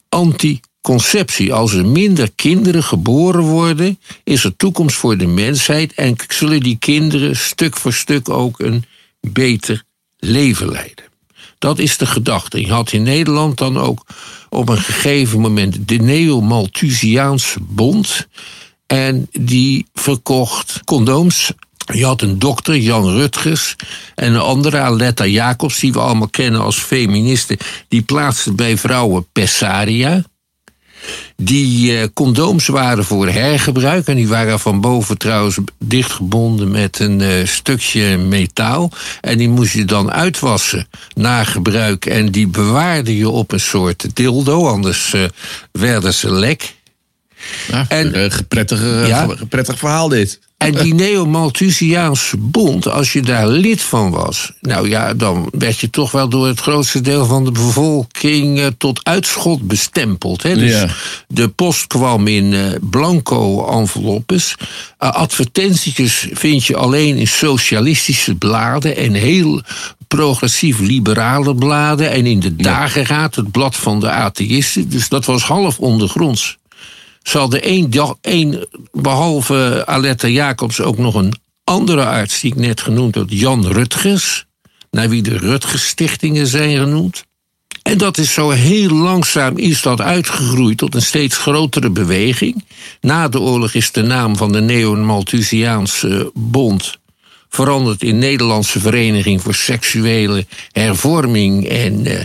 anticonceptie. 0.08 1.52
Als 1.52 1.72
er 1.72 1.86
minder 1.86 2.30
kinderen 2.34 2.82
geboren 2.82 3.42
worden, 3.42 3.98
is 4.24 4.44
er 4.44 4.56
toekomst 4.56 4.96
voor 4.96 5.16
de 5.16 5.26
mensheid 5.26 5.94
en 5.94 6.16
zullen 6.28 6.60
die 6.60 6.76
kinderen 6.78 7.36
stuk 7.36 7.76
voor 7.76 7.92
stuk 7.92 8.28
ook 8.28 8.58
een 8.58 8.84
beter 9.20 9.82
leven 10.16 10.68
leiden. 10.68 11.04
Dat 11.58 11.78
is 11.78 11.96
de 11.96 12.06
gedachte. 12.06 12.60
Je 12.60 12.72
had 12.72 12.92
in 12.92 13.02
Nederland 13.02 13.58
dan 13.58 13.78
ook 13.78 14.06
op 14.48 14.68
een 14.68 14.78
gegeven 14.78 15.40
moment 15.40 15.88
de 15.88 15.96
Neo-Malthusiaanse 15.96 17.58
Bond. 17.60 18.28
En 18.86 19.28
die 19.32 19.86
verkocht 19.94 20.80
condooms. 20.84 21.52
Je 21.92 22.04
had 22.04 22.22
een 22.22 22.38
dokter, 22.38 22.76
Jan 22.76 23.10
Rutgers, 23.10 23.76
en 24.14 24.34
een 24.34 24.40
andere, 24.40 24.78
Aletta 24.78 25.26
Jacobs, 25.26 25.80
die 25.80 25.92
we 25.92 25.98
allemaal 25.98 26.28
kennen 26.28 26.60
als 26.60 26.78
feministe. 26.78 27.58
Die 27.88 28.02
plaatste 28.02 28.52
bij 28.52 28.76
vrouwen 28.76 29.26
pessaria. 29.32 30.22
Die 31.36 31.98
eh, 31.98 32.06
condooms 32.14 32.66
waren 32.66 33.04
voor 33.04 33.28
hergebruik. 33.28 34.06
En 34.06 34.16
die 34.16 34.28
waren 34.28 34.60
van 34.60 34.80
boven 34.80 35.18
trouwens 35.18 35.58
dichtgebonden 35.78 36.70
met 36.70 36.98
een 36.98 37.20
eh, 37.20 37.46
stukje 37.46 38.18
metaal. 38.18 38.90
En 39.20 39.38
die 39.38 39.48
moest 39.48 39.72
je 39.72 39.84
dan 39.84 40.12
uitwassen 40.12 40.88
na 41.14 41.44
gebruik. 41.44 42.06
En 42.06 42.30
die 42.30 42.46
bewaarde 42.46 43.16
je 43.16 43.28
op 43.28 43.52
een 43.52 43.60
soort 43.60 44.16
dildo, 44.16 44.68
anders 44.68 45.12
eh, 45.12 45.22
werden 45.72 46.14
ze 46.14 46.32
lek. 46.32 46.78
Ja, 47.70 47.84
En- 47.88 48.14
eh, 48.14 48.30
prettig, 48.48 48.82
eh, 48.82 49.08
Ja. 49.08 49.26
ge- 49.26 49.46
prettig 49.46 49.78
verhaal 49.78 50.08
dit. 50.08 50.40
En 50.56 50.74
die 50.74 50.94
Neo-Malthusiaanse 51.04 52.36
bond, 52.36 52.88
als 52.88 53.12
je 53.12 53.22
daar 53.22 53.48
lid 53.48 53.82
van 53.82 54.10
was, 54.10 54.52
nou 54.60 54.88
ja, 54.88 55.14
dan 55.14 55.48
werd 55.58 55.78
je 55.78 55.90
toch 55.90 56.10
wel 56.10 56.28
door 56.28 56.46
het 56.46 56.60
grootste 56.60 57.00
deel 57.00 57.26
van 57.26 57.44
de 57.44 57.50
bevolking 57.52 58.58
eh, 58.60 58.66
tot 58.78 59.00
uitschot 59.04 59.62
bestempeld. 59.62 60.42
Hè? 60.42 60.54
Dus 60.56 60.70
Ja. 60.72 60.88
de 61.28 61.48
post 61.48 61.86
kwam 61.86 62.26
in 62.26 62.52
eh, 62.54 62.60
blanco 62.80 63.66
enveloppes. 63.70 64.54
Advertentietjes 64.98 66.26
vind 66.32 66.64
je 66.64 66.76
alleen 66.76 67.16
in 67.16 67.26
socialistische 67.28 68.34
bladen 68.34 68.96
en 68.96 69.12
heel 69.12 69.62
progressief-liberale 70.08 71.54
bladen. 71.54 72.10
En 72.10 72.26
in 72.26 72.40
de 72.40 72.56
dageraad, 72.56 73.34
het 73.34 73.50
blad 73.50 73.76
van 73.76 74.00
de 74.00 74.10
atheïsten. 74.10 74.88
Dus 74.88 75.08
dat 75.08 75.24
was 75.24 75.42
half 75.42 75.78
ondergronds. 75.78 76.58
Één, 77.60 77.90
dag- 77.90 78.16
één 78.20 78.66
behalve 78.92 79.82
Aletta 79.86 80.28
Jacobs 80.28 80.80
ook 80.80 80.98
nog 80.98 81.14
een 81.14 81.34
andere 81.64 82.04
arts 82.06 82.40
die 82.40 82.52
ik 82.52 82.58
net 82.58 82.80
genoemd 82.80 83.14
had, 83.14 83.26
Jan 83.28 83.66
Rutgers, 83.66 84.46
naar 84.90 85.08
wie 85.08 85.22
de 85.22 85.38
Rutgers 85.38 85.86
Stichtingen 85.86 86.46
zijn 86.46 86.78
genoemd. 86.78 87.24
En 87.82 87.98
dat 87.98 88.18
is 88.18 88.32
zo 88.32 88.50
heel 88.50 88.90
langzaam 88.94 89.58
is 89.58 89.82
dat 89.82 90.00
uitgegroeid 90.00 90.78
tot 90.78 90.94
een 90.94 91.02
steeds 91.02 91.36
grotere 91.36 91.90
beweging. 91.90 92.64
Na 93.00 93.28
de 93.28 93.40
oorlog 93.40 93.74
is 93.74 93.92
de 93.92 94.02
naam 94.02 94.36
van 94.36 94.52
de 94.52 94.60
Neo-Malthusiaanse 94.60 96.30
Bond 96.34 96.98
veranderd 97.48 98.02
in 98.02 98.18
Nederlandse 98.18 98.80
Vereniging 98.80 99.42
voor 99.42 99.54
Seksuele 99.54 100.46
Hervorming. 100.72 101.68
En 101.68 102.06
eh, 102.06 102.24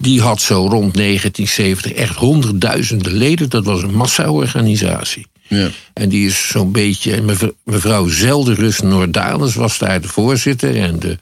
die 0.00 0.20
had 0.20 0.40
zo 0.40 0.54
rond 0.54 0.94
1970 0.94 1.92
echt 1.92 2.16
honderdduizenden 2.16 3.12
leden. 3.12 3.50
Dat 3.50 3.64
was 3.64 3.82
een 3.82 3.94
massaorganisatie. 3.94 5.26
Ja. 5.48 5.68
En 5.92 6.08
die 6.08 6.26
is 6.26 6.48
zo'n 6.48 6.72
beetje. 6.72 7.22
mev- 7.22 7.48
Mevrouw 7.64 8.08
Zelderus 8.08 8.80
Noordanus 8.80 9.54
was 9.54 9.78
daar 9.78 10.00
de 10.00 10.08
voorzitter 10.08 10.76
en 10.76 10.98
de 10.98 11.18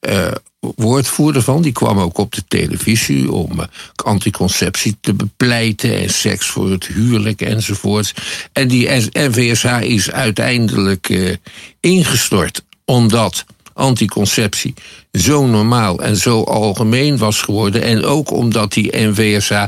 eh, 0.00 0.28
woordvoerder 0.60 1.42
van. 1.42 1.62
Die 1.62 1.72
kwam 1.72 1.98
ook 1.98 2.18
op 2.18 2.32
de 2.34 2.42
televisie 2.48 3.32
om 3.32 3.60
eh, 3.60 3.66
anticonceptie 3.94 4.96
te 5.00 5.14
bepleiten 5.14 5.98
en 5.98 6.10
seks 6.10 6.46
voor 6.46 6.70
het 6.70 6.86
huwelijk 6.86 7.40
enzovoorts. 7.40 8.14
En 8.52 8.68
die 8.68 8.88
NVSH 9.12 9.80
is 9.80 10.10
uiteindelijk 10.10 11.08
eh, 11.08 11.34
ingestort 11.80 12.62
omdat 12.84 13.44
anticonceptie 13.76 14.74
zo 15.12 15.46
normaal 15.46 16.02
en 16.02 16.16
zo 16.16 16.42
algemeen 16.42 17.18
was 17.18 17.40
geworden. 17.40 17.82
En 17.82 18.04
ook 18.04 18.30
omdat 18.30 18.72
die 18.72 18.96
NVSH 18.96 19.64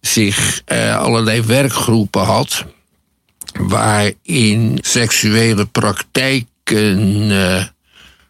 zich 0.00 0.62
eh, 0.64 0.98
allerlei 0.98 1.42
werkgroepen 1.42 2.22
had 2.22 2.64
waarin 3.60 4.78
seksuele 4.80 5.66
praktijken 5.66 7.30
eh, 7.30 7.64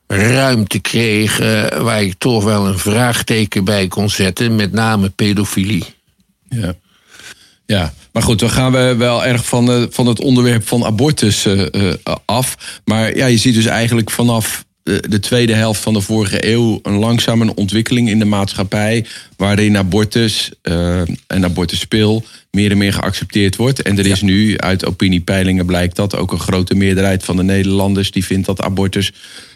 ruimte 0.06 0.78
kregen, 0.78 1.84
waar 1.84 2.04
je 2.04 2.18
toch 2.18 2.44
wel 2.44 2.66
een 2.66 2.78
vraagteken 2.78 3.64
bij 3.64 3.88
kon 3.88 4.10
zetten, 4.10 4.56
met 4.56 4.72
name 4.72 5.08
pedofilie. 5.08 5.84
Ja. 6.48 6.74
ja, 7.66 7.92
maar 8.12 8.22
goed, 8.22 8.38
dan 8.38 8.50
gaan 8.50 8.72
we 8.72 8.94
wel 8.98 9.24
erg 9.24 9.44
van, 9.44 9.70
eh, 9.70 9.82
van 9.90 10.06
het 10.06 10.20
onderwerp 10.20 10.68
van 10.68 10.84
abortus 10.84 11.48
af. 12.24 12.80
Maar 12.84 13.16
ja, 13.16 13.26
je 13.26 13.38
ziet 13.38 13.54
dus 13.54 13.66
eigenlijk 13.66 14.10
vanaf 14.10 14.64
de, 14.82 15.08
de 15.08 15.20
tweede 15.20 15.54
helft 15.54 15.80
van 15.80 15.92
de 15.92 16.00
vorige 16.00 16.48
eeuw 16.50 16.78
een 16.82 16.98
langzame 16.98 17.54
ontwikkeling 17.54 18.08
in 18.08 18.18
de 18.18 18.24
maatschappij. 18.24 19.06
waarin 19.36 19.76
abortus 19.76 20.50
uh, 20.62 21.00
en 21.26 21.44
abortuspil 21.44 22.24
meer 22.50 22.70
en 22.70 22.78
meer 22.78 22.92
geaccepteerd 22.92 23.56
wordt. 23.56 23.82
En 23.82 23.98
er 23.98 24.06
is 24.06 24.22
nu 24.22 24.58
uit 24.58 24.86
opiniepeilingen 24.86 25.66
blijkt 25.66 25.96
dat 25.96 26.16
ook 26.16 26.32
een 26.32 26.40
grote 26.40 26.74
meerderheid 26.74 27.24
van 27.24 27.36
de 27.36 27.42
Nederlanders. 27.42 28.10
die 28.10 28.24
vindt 28.24 28.46
dat 28.46 28.62
abortus 28.62 29.12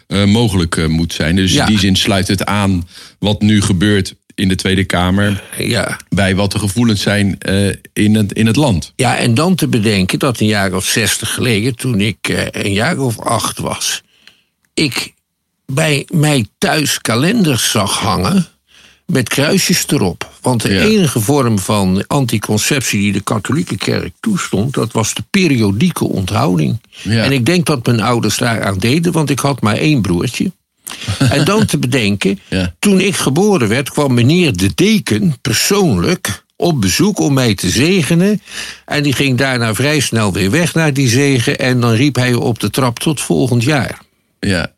uh, 0.07 0.25
mogelijk 0.25 0.75
uh, 0.75 0.87
moet 0.87 1.13
zijn. 1.13 1.35
Dus 1.35 1.53
in 1.53 1.65
die 1.65 1.79
zin 1.79 1.95
sluit 1.95 2.27
het 2.27 2.45
aan 2.45 2.87
wat 3.19 3.41
nu 3.41 3.61
gebeurt 3.61 4.15
in 4.35 4.47
de 4.47 4.55
Tweede 4.55 4.83
Kamer. 4.83 5.43
Ja. 5.57 5.99
bij 6.09 6.35
wat 6.35 6.51
de 6.51 6.59
gevoelens 6.59 7.01
zijn 7.01 7.37
uh, 7.49 7.73
in, 7.93 8.15
het, 8.15 8.33
in 8.33 8.45
het 8.45 8.55
land. 8.55 8.93
Ja, 8.95 9.17
en 9.17 9.33
dan 9.33 9.55
te 9.55 9.67
bedenken 9.67 10.19
dat 10.19 10.39
een 10.39 10.47
jaar 10.47 10.73
of 10.73 10.85
zestig 10.85 11.33
geleden, 11.33 11.75
toen 11.75 12.01
ik 12.01 12.49
een 12.51 12.73
jaar 12.73 12.99
of 12.99 13.19
acht 13.19 13.59
was. 13.59 14.01
ik 14.73 15.15
bij 15.73 16.07
mij 16.13 16.45
thuis 16.57 17.01
kalenders 17.01 17.71
zag 17.71 17.99
hangen 17.99 18.47
met 19.05 19.29
kruisjes 19.29 19.83
erop. 19.87 20.31
Want 20.41 20.61
de 20.61 20.73
Ja. 20.73 20.81
enige 20.81 21.19
vorm 21.19 21.59
van 21.59 22.03
anticonceptie 22.07 22.99
die 22.99 23.11
de 23.11 23.21
katholieke 23.21 23.77
kerk 23.77 24.13
toestond, 24.19 24.73
dat 24.73 24.91
was 24.91 25.13
de 25.13 25.23
periodieke 25.29 26.03
onthouding. 26.07 26.81
Ja. 27.01 27.23
En 27.23 27.31
ik 27.31 27.45
denk 27.45 27.65
dat 27.65 27.85
mijn 27.85 28.01
ouders 28.01 28.37
daaraan 28.37 28.77
deden, 28.77 29.11
want 29.11 29.29
ik 29.29 29.39
had 29.39 29.61
maar 29.61 29.75
één 29.77 30.01
broertje. 30.01 30.51
en 31.29 31.45
dan 31.45 31.65
te 31.65 31.77
bedenken, 31.77 32.39
Ja. 32.49 32.75
toen 32.79 32.99
ik 32.99 33.15
geboren 33.15 33.67
werd, 33.67 33.89
kwam 33.89 34.13
meneer 34.13 34.53
de 34.57 34.71
deken 34.75 35.35
persoonlijk 35.41 36.45
op 36.55 36.81
bezoek 36.81 37.19
om 37.19 37.33
mij 37.33 37.55
te 37.55 37.69
zegenen. 37.69 38.41
En 38.85 39.03
die 39.03 39.13
ging 39.13 39.37
daarna 39.37 39.73
vrij 39.73 39.99
snel 39.99 40.33
weer 40.33 40.51
weg 40.51 40.73
naar 40.73 40.93
die 40.93 41.07
zegen. 41.09 41.57
En 41.59 41.79
dan 41.79 41.91
riep 41.91 42.15
hij 42.15 42.33
op 42.33 42.59
de 42.59 42.69
trap 42.69 42.99
tot 42.99 43.21
volgend 43.21 43.63
jaar. 43.63 44.01
Ja, 44.39 44.71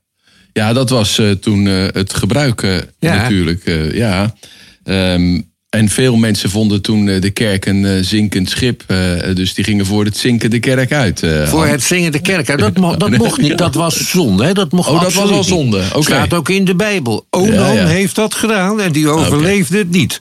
ja 0.53 0.73
dat 0.73 0.89
was 0.89 1.17
eh, 1.19 1.31
toen 1.31 1.67
eh, 1.67 1.73
het 1.91 2.13
gebruik 2.13 2.61
eh, 2.63 2.75
Ja. 2.99 3.15
natuurlijk. 3.15 3.65
eh, 3.65 3.93
ja. 3.93 4.35
Ehm, 4.83 5.41
en 5.69 5.89
veel 5.89 6.15
mensen 6.15 6.49
vonden 6.49 6.81
toen 6.81 7.05
de 7.05 7.29
kerk 7.29 7.65
een 7.65 8.05
zinkend 8.05 8.49
schip. 8.49 8.83
eh, 8.87 8.97
dus 9.33 9.53
die 9.53 9.63
gingen 9.63 9.85
voor 9.85 10.05
het 10.05 10.17
zinken 10.17 10.49
de 10.49 10.59
kerk 10.59 10.91
uit. 10.93 11.23
eh, 11.23 11.47
Voor 11.47 11.65
het 11.67 11.83
zingen 11.83 12.11
de 12.11 12.19
kerk. 12.21 12.49
uit. 12.49 12.59
Dat, 12.59 12.77
mo- 12.77 12.97
dat 12.97 13.09
mocht 13.23 13.41
niet, 13.41 13.57
dat 13.57 13.75
was 13.75 14.09
zonde. 14.09 14.43
Hè? 14.45 14.53
Dat 14.53 14.71
mocht 14.71 14.89
Oh, 14.89 15.01
dat 15.01 15.13
was 15.13 15.29
al 15.31 15.43
zonde. 15.43 15.83
Oké. 15.93 16.01
Staat 16.03 16.33
ook 16.33 16.49
in 16.49 16.65
de 16.65 16.75
Bijbel. 16.75 17.25
Onan 17.29 17.53
Ja, 17.53 17.71
ja. 17.71 17.85
heeft 17.87 18.15
dat 18.15 18.33
gedaan 18.33 18.81
en 18.81 18.91
die 18.91 19.07
overleefde 19.09 19.77
het 19.77 19.89
niet. 19.91 20.19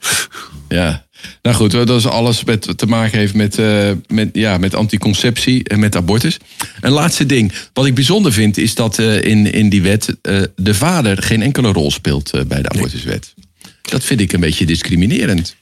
Ja. 0.68 1.06
Nou 1.42 1.56
goed, 1.56 1.70
dat 1.70 1.90
is 1.90 2.06
alles 2.06 2.44
met, 2.44 2.78
te 2.78 2.86
maken 2.86 3.18
heeft 3.18 3.34
met, 3.34 3.58
eh, 3.58 3.90
met, 4.06 4.28
ja, 4.32 4.58
met 4.58 4.74
anticonceptie 4.74 5.64
en 5.64 5.78
met 5.78 5.96
abortus. 5.96 6.38
Een 6.80 6.92
laatste 6.92 7.26
ding. 7.26 7.52
Wat 7.72 7.86
ik 7.86 7.94
bijzonder 7.94 8.32
vind 8.32 8.58
is 8.58 8.74
dat 8.74 8.98
eh, 8.98 9.22
in, 9.22 9.52
in 9.52 9.68
die 9.68 9.82
wet 9.82 10.16
eh, 10.22 10.42
de 10.56 10.74
vader 10.74 11.22
geen 11.22 11.42
enkele 11.42 11.72
rol 11.72 11.90
speelt 11.90 12.30
bij 12.46 12.62
de 12.62 12.68
abortuswet. 12.68 13.34
Dat 13.82 14.04
vind 14.04 14.20
ik 14.20 14.32
een 14.32 14.40
beetje 14.40 14.66
discriminerend. 14.66 15.56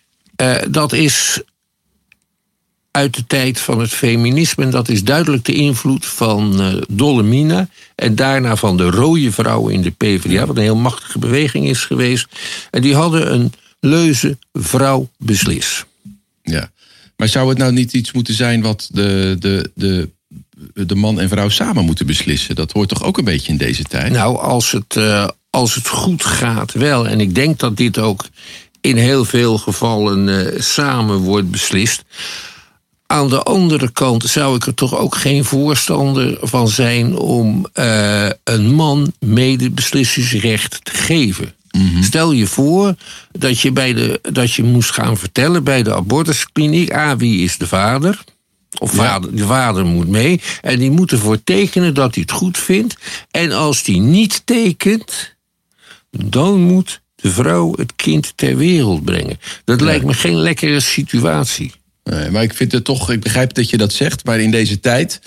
Dat 0.70 0.92
is 0.92 1.40
uit 2.90 3.14
de 3.14 3.26
tijd 3.26 3.60
van 3.60 3.80
het 3.80 3.90
feminisme. 3.90 4.64
En 4.64 4.70
dat 4.70 4.88
is 4.88 5.04
duidelijk 5.04 5.44
de 5.44 5.54
invloed 5.54 6.06
van 6.06 6.60
eh 6.60 6.74
Dolle 6.88 7.22
Mina. 7.22 7.68
En 7.94 8.14
daarna 8.14 8.56
van 8.56 8.76
de 8.76 8.90
rode 8.90 9.32
vrouwen 9.32 9.72
in 9.72 9.82
de 9.82 9.90
PvdA. 9.90 10.46
Wat 10.46 10.56
een 10.56 10.62
heel 10.62 10.76
machtige 10.76 11.18
beweging 11.18 11.68
is 11.68 11.84
geweest. 11.84 12.26
En 12.70 12.82
die 12.82 12.94
hadden 12.94 13.32
een 13.32 13.52
leuze 13.86 14.38
vrouw 14.52 15.10
beslis. 15.18 15.84
Ja. 16.42 16.70
Maar 17.16 17.28
zou 17.28 17.48
het 17.48 17.58
nou 17.58 17.72
niet 17.72 17.92
iets 17.92 18.12
moeten 18.12 18.34
zijn 18.34 18.62
wat 18.62 18.88
de, 18.92 19.36
de, 19.38 19.70
de, 19.74 20.08
de 20.86 20.94
man 20.94 21.20
en 21.20 21.28
vrouw 21.28 21.48
samen 21.48 21.84
moeten 21.84 22.06
beslissen? 22.06 22.54
Dat 22.54 22.72
hoort 22.72 22.88
toch 22.88 23.02
ook 23.02 23.18
een 23.18 23.24
beetje 23.24 23.52
in 23.52 23.58
deze 23.58 23.82
tijd? 23.82 24.12
Nou, 24.12 24.38
als 24.38 24.70
het, 24.70 24.96
eh, 24.96 25.28
als 25.50 25.74
het 25.74 25.88
goed 25.88 26.24
gaat 26.24 26.72
wel. 26.72 27.08
En 27.08 27.20
ik 27.20 27.34
denk 27.34 27.58
dat 27.58 27.76
dit 27.76 27.98
ook 27.98 28.24
in 28.80 28.96
heel 28.96 29.24
veel 29.24 29.58
gevallen 29.58 30.28
eh, 30.28 30.60
samen 30.60 31.18
wordt 31.18 31.50
beslist. 31.50 32.04
Aan 33.06 33.28
de 33.28 33.42
andere 33.42 33.90
kant 33.90 34.24
zou 34.24 34.56
ik 34.56 34.66
er 34.66 34.74
toch 34.74 34.96
ook 34.96 35.14
geen 35.14 35.44
voorstander 35.44 36.38
van 36.40 36.68
zijn 36.68 37.16
om 37.16 37.66
eh, 37.72 38.28
een 38.44 38.74
man 38.74 39.12
medebeslissingsrecht 39.18 40.84
te 40.84 40.94
geven. 40.94 41.54
Stel 42.00 42.32
je 42.32 42.46
voor 42.46 42.94
dat 43.32 43.60
je, 43.60 43.72
bij 43.72 43.92
de, 43.92 44.20
dat 44.32 44.52
je 44.52 44.62
moest 44.62 44.90
gaan 44.90 45.16
vertellen 45.16 45.64
bij 45.64 45.82
de 45.82 45.94
abortuskliniek: 45.94 46.94
A, 46.94 47.16
wie 47.16 47.44
is 47.44 47.58
de 47.58 47.66
vader? 47.66 48.24
Of 48.78 48.92
vader, 48.92 49.36
de 49.36 49.44
vader 49.44 49.84
moet 49.84 50.08
mee. 50.08 50.40
En 50.60 50.78
die 50.78 50.90
moet 50.90 51.12
ervoor 51.12 51.44
tekenen 51.44 51.94
dat 51.94 52.14
hij 52.14 52.22
het 52.22 52.36
goed 52.36 52.58
vindt. 52.58 52.96
En 53.30 53.52
als 53.52 53.82
die 53.82 54.00
niet 54.00 54.42
tekent, 54.44 55.36
dan 56.10 56.60
moet 56.60 57.00
de 57.14 57.30
vrouw 57.30 57.74
het 57.76 57.92
kind 57.96 58.32
ter 58.36 58.56
wereld 58.56 59.04
brengen. 59.04 59.38
Dat 59.64 59.80
lijkt 59.80 60.04
me 60.04 60.14
geen 60.14 60.36
lekkere 60.36 60.80
situatie. 60.80 61.72
Nee, 62.04 62.30
maar 62.30 62.42
ik 62.42 62.54
vind 62.54 62.72
het 62.72 62.84
toch, 62.84 63.10
ik 63.10 63.20
begrijp 63.20 63.54
dat 63.54 63.70
je 63.70 63.76
dat 63.76 63.92
zegt, 63.92 64.24
maar 64.24 64.40
in 64.40 64.50
deze 64.50 64.80
tijd, 64.80 65.20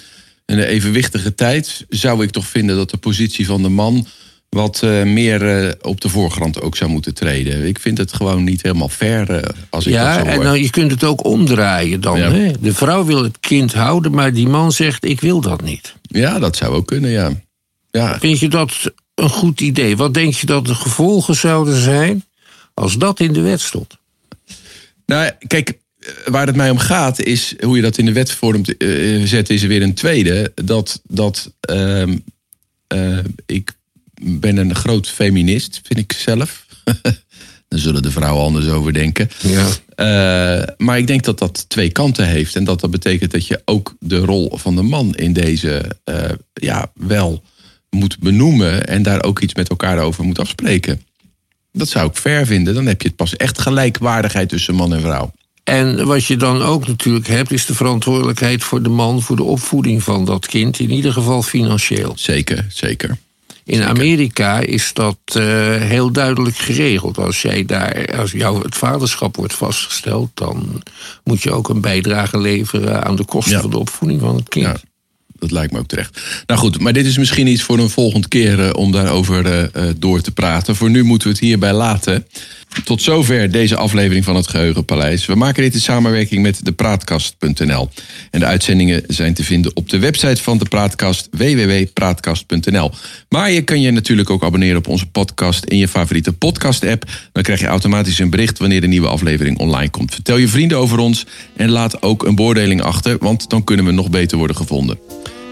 in 0.45 0.57
een 0.57 0.63
evenwichtige 0.63 1.35
tijd, 1.35 1.85
zou 1.89 2.23
ik 2.23 2.29
toch 2.29 2.47
vinden 2.47 2.75
dat 2.75 2.89
de 2.89 2.97
positie 2.97 3.45
van 3.45 3.61
de 3.61 3.69
man 3.69 4.07
wat 4.49 4.83
eh, 4.83 5.03
meer 5.03 5.65
eh, 5.65 5.71
op 5.81 6.01
de 6.01 6.09
voorgrond 6.09 6.61
ook 6.61 6.75
zou 6.75 6.89
moeten 6.91 7.13
treden. 7.13 7.67
Ik 7.67 7.79
vind 7.79 7.97
het 7.97 8.13
gewoon 8.13 8.43
niet 8.43 8.61
helemaal 8.61 8.89
fair 8.89 9.29
eh, 9.29 9.49
als 9.69 9.85
ik 9.85 9.93
dat 9.93 10.01
Ja, 10.01 10.19
zo 10.19 10.25
en 10.25 10.41
dan, 10.41 10.61
je 10.61 10.69
kunt 10.69 10.91
het 10.91 11.03
ook 11.03 11.25
omdraaien 11.25 12.01
dan. 12.01 12.19
Ja. 12.19 12.31
Hè? 12.31 12.51
De 12.59 12.73
vrouw 12.73 13.05
wil 13.05 13.23
het 13.23 13.39
kind 13.39 13.73
houden, 13.73 14.11
maar 14.11 14.33
die 14.33 14.47
man 14.47 14.71
zegt: 14.71 15.05
Ik 15.05 15.21
wil 15.21 15.41
dat 15.41 15.61
niet. 15.61 15.95
Ja, 16.01 16.39
dat 16.39 16.55
zou 16.55 16.75
ook 16.75 16.87
kunnen, 16.87 17.09
ja. 17.09 17.31
Ja, 17.91 18.19
Vind 18.19 18.39
je 18.39 18.47
dat 18.47 18.93
een 19.15 19.29
goed 19.29 19.61
idee? 19.61 19.97
Wat 19.97 20.13
denk 20.13 20.33
je 20.33 20.45
dat 20.45 20.65
de 20.65 20.75
gevolgen 20.75 21.35
zouden 21.35 21.81
zijn 21.81 22.25
als 22.73 22.97
dat 22.97 23.19
in 23.19 23.33
de 23.33 23.41
wet 23.41 23.61
stond? 23.61 23.97
Nou, 25.05 25.31
kijk, 25.47 25.73
waar 26.25 26.47
het 26.47 26.55
mij 26.55 26.69
om 26.69 26.77
gaat 26.77 27.19
is 27.19 27.55
hoe 27.59 27.75
je 27.75 27.81
dat 27.81 27.97
in 27.97 28.05
de 28.05 28.11
wet 28.11 28.31
vormt 28.31 28.75
zet, 29.23 29.49
is 29.49 29.61
er 29.61 29.67
weer 29.67 29.81
een 29.81 29.93
tweede. 29.93 30.51
Dat, 30.55 31.01
dat 31.03 31.51
ehm, 31.59 32.17
eh, 32.89 33.18
ben 34.29 34.57
een 34.57 34.75
groot 34.75 35.09
feminist, 35.09 35.81
vind 35.83 35.99
ik 35.99 36.11
zelf. 36.11 36.65
Daar 37.67 37.79
zullen 37.79 38.01
de 38.01 38.11
vrouwen 38.11 38.43
anders 38.43 38.67
over 38.67 38.93
denken. 38.93 39.29
Ja. 39.41 39.67
Eh, 39.95 40.67
maar 40.77 40.97
ik 40.97 41.07
denk 41.07 41.23
dat 41.23 41.39
dat 41.39 41.69
twee 41.69 41.89
kanten 41.89 42.27
heeft. 42.27 42.55
En 42.55 42.63
dat 42.63 42.79
dat 42.79 42.91
betekent 42.91 43.31
dat 43.31 43.47
je 43.47 43.61
ook 43.65 43.95
de 43.99 44.17
rol 44.17 44.51
van 44.57 44.75
de 44.75 44.81
man 44.81 45.15
in 45.15 45.33
deze 45.33 45.97
eh, 46.03 46.15
ja, 46.53 46.91
wel 46.93 47.43
moet 47.89 48.19
benoemen. 48.19 48.87
En 48.87 49.03
daar 49.03 49.23
ook 49.23 49.39
iets 49.39 49.55
met 49.55 49.69
elkaar 49.69 49.99
over 49.99 50.23
moet 50.23 50.39
afspreken. 50.39 51.01
Dat 51.71 51.89
zou 51.89 52.09
ik 52.09 52.15
fair 52.15 52.45
vinden. 52.45 52.73
Dan 52.73 52.85
heb 52.85 53.01
je 53.01 53.07
het 53.07 53.17
pas 53.17 53.35
echt 53.35 53.59
gelijkwaardigheid 53.59 54.49
tussen 54.49 54.75
man 54.75 54.93
en 54.93 55.01
vrouw. 55.01 55.31
En 55.63 56.05
wat 56.05 56.25
je 56.25 56.37
dan 56.37 56.61
ook 56.61 56.87
natuurlijk 56.87 57.27
hebt, 57.27 57.51
is 57.51 57.65
de 57.65 57.75
verantwoordelijkheid 57.75 58.63
voor 58.63 58.83
de 58.83 58.89
man 58.89 59.21
voor 59.21 59.35
de 59.35 59.43
opvoeding 59.43 60.03
van 60.03 60.25
dat 60.25 60.47
kind, 60.47 60.79
in 60.79 60.91
ieder 60.91 61.13
geval 61.13 61.43
financieel. 61.43 62.13
Zeker, 62.15 62.65
zeker. 62.69 63.17
In 63.69 63.83
Amerika 63.83 64.59
is 64.59 64.93
dat 64.93 65.17
eh, 65.25 65.43
heel 65.75 66.11
duidelijk 66.11 66.57
geregeld. 66.57 67.17
Als 67.17 67.41
jij 67.41 67.65
daar, 67.65 68.17
als 68.17 68.31
jou 68.31 68.61
het 68.61 68.75
vaderschap 68.75 69.35
wordt 69.35 69.53
vastgesteld, 69.53 70.29
dan 70.33 70.83
moet 71.23 71.41
je 71.41 71.51
ook 71.51 71.69
een 71.69 71.81
bijdrage 71.81 72.39
leveren 72.39 73.03
aan 73.03 73.15
de 73.15 73.25
kosten 73.25 73.53
Ja. 73.53 73.61
van 73.61 73.69
de 73.69 73.77
opvoeding 73.77 74.21
van 74.21 74.35
het 74.35 74.49
kind. 74.49 74.65
Ja, 74.65 74.75
dat 75.39 75.51
lijkt 75.51 75.73
me 75.73 75.79
ook 75.79 75.87
terecht. 75.87 76.21
Nou 76.45 76.59
goed, 76.59 76.79
maar 76.79 76.93
dit 76.93 77.05
is 77.05 77.17
misschien 77.17 77.47
iets 77.47 77.63
voor 77.63 77.79
een 77.79 77.89
volgende 77.89 78.27
keer 78.27 78.65
eh, 78.65 78.69
om 78.73 78.91
daarover 78.91 79.45
eh, 79.45 79.63
eh, 79.63 79.95
door 79.97 80.21
te 80.21 80.31
praten. 80.31 80.75
Voor 80.75 80.89
nu 80.89 81.03
moeten 81.03 81.27
we 81.27 81.33
het 81.33 81.43
hierbij 81.43 81.73
laten. 81.73 82.25
Tot 82.83 83.01
zover 83.01 83.51
deze 83.51 83.75
aflevering 83.75 84.25
van 84.25 84.35
het 84.35 84.47
Geheugenpaleis. 84.47 85.25
We 85.25 85.35
maken 85.35 85.63
dit 85.63 85.73
in 85.73 85.79
samenwerking 85.79 86.41
met 86.41 86.65
depraatkast.nl. 86.65 87.89
En 88.31 88.39
de 88.39 88.45
uitzendingen 88.45 89.03
zijn 89.07 89.33
te 89.33 89.43
vinden 89.43 89.75
op 89.75 89.89
de 89.89 89.99
website 89.99 90.43
van 90.43 90.57
de 90.57 90.65
Praatkast, 90.65 91.27
www.praatkast.nl. 91.31 92.91
Maar 93.29 93.51
je 93.51 93.61
kan 93.61 93.81
je 93.81 93.91
natuurlijk 93.91 94.29
ook 94.29 94.43
abonneren 94.43 94.77
op 94.77 94.87
onze 94.87 95.05
podcast 95.05 95.65
in 95.65 95.77
je 95.77 95.87
favoriete 95.87 96.33
podcast-app. 96.33 97.05
Dan 97.31 97.43
krijg 97.43 97.59
je 97.59 97.67
automatisch 97.67 98.19
een 98.19 98.29
bericht 98.29 98.59
wanneer 98.59 98.81
de 98.81 98.87
nieuwe 98.87 99.07
aflevering 99.07 99.57
online 99.57 99.89
komt. 99.89 100.13
Vertel 100.13 100.37
je 100.37 100.47
vrienden 100.47 100.77
over 100.77 100.97
ons 100.97 101.25
en 101.55 101.69
laat 101.69 102.01
ook 102.01 102.23
een 102.23 102.35
beoordeling 102.35 102.81
achter, 102.81 103.17
want 103.19 103.49
dan 103.49 103.63
kunnen 103.63 103.85
we 103.85 103.91
nog 103.91 104.09
beter 104.09 104.37
worden 104.37 104.55
gevonden. 104.55 104.99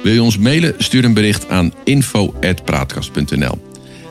Wil 0.08 0.16
je 0.16 0.24
ons 0.24 0.38
mailen? 0.38 0.74
Stuur 0.78 1.06
een 1.06 1.14
bericht 1.14 1.50
aan 1.50 1.74
info.praatkast.nl. 1.84 3.58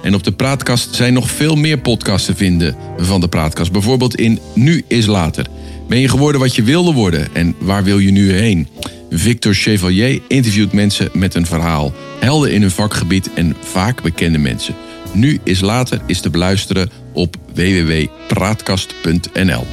En 0.02 0.14
op 0.14 0.24
de 0.24 0.32
Praatkast 0.32 0.94
zijn 0.94 1.12
nog 1.12 1.30
veel 1.30 1.54
meer 1.54 1.78
podcasts 1.78 2.26
te 2.26 2.34
vinden 2.34 2.76
van 2.96 3.20
de 3.20 3.28
Praatkast. 3.28 3.72
Bijvoorbeeld 3.72 4.14
in 4.14 4.38
Nu 4.54 4.84
is 4.88 5.06
Later. 5.06 5.46
Ben 5.88 5.98
je 5.98 6.08
geworden 6.08 6.40
wat 6.40 6.54
je 6.54 6.62
wilde 6.62 6.92
worden 6.92 7.34
en 7.34 7.54
waar 7.58 7.84
wil 7.84 7.98
je 7.98 8.10
nu 8.10 8.32
heen? 8.32 8.68
Victor 9.10 9.54
Chevalier 9.54 10.20
interviewt 10.28 10.72
mensen 10.72 11.08
met 11.12 11.34
een 11.34 11.46
verhaal. 11.46 11.92
Helden 12.18 12.52
in 12.52 12.60
hun 12.60 12.70
vakgebied 12.70 13.30
en 13.34 13.56
vaak 13.60 14.02
bekende 14.02 14.38
mensen. 14.38 14.74
Nu 15.12 15.40
is 15.44 15.60
Later 15.60 16.00
is 16.06 16.20
te 16.20 16.30
beluisteren 16.30 16.90
op 17.12 17.36
www.praatkast.nl. 17.54 19.66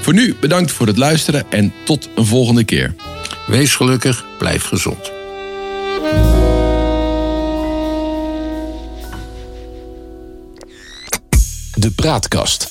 Voor 0.00 0.14
nu 0.14 0.34
bedankt 0.40 0.70
voor 0.70 0.86
het 0.86 0.96
luisteren 0.96 1.44
en 1.50 1.72
tot 1.84 2.08
een 2.16 2.26
volgende 2.26 2.64
keer. 2.64 2.94
Wees 3.46 3.74
gelukkig, 3.74 4.24
blijf 4.38 4.64
gezond. 4.64 5.17
De 11.74 11.90
Praatkast. 11.90 12.68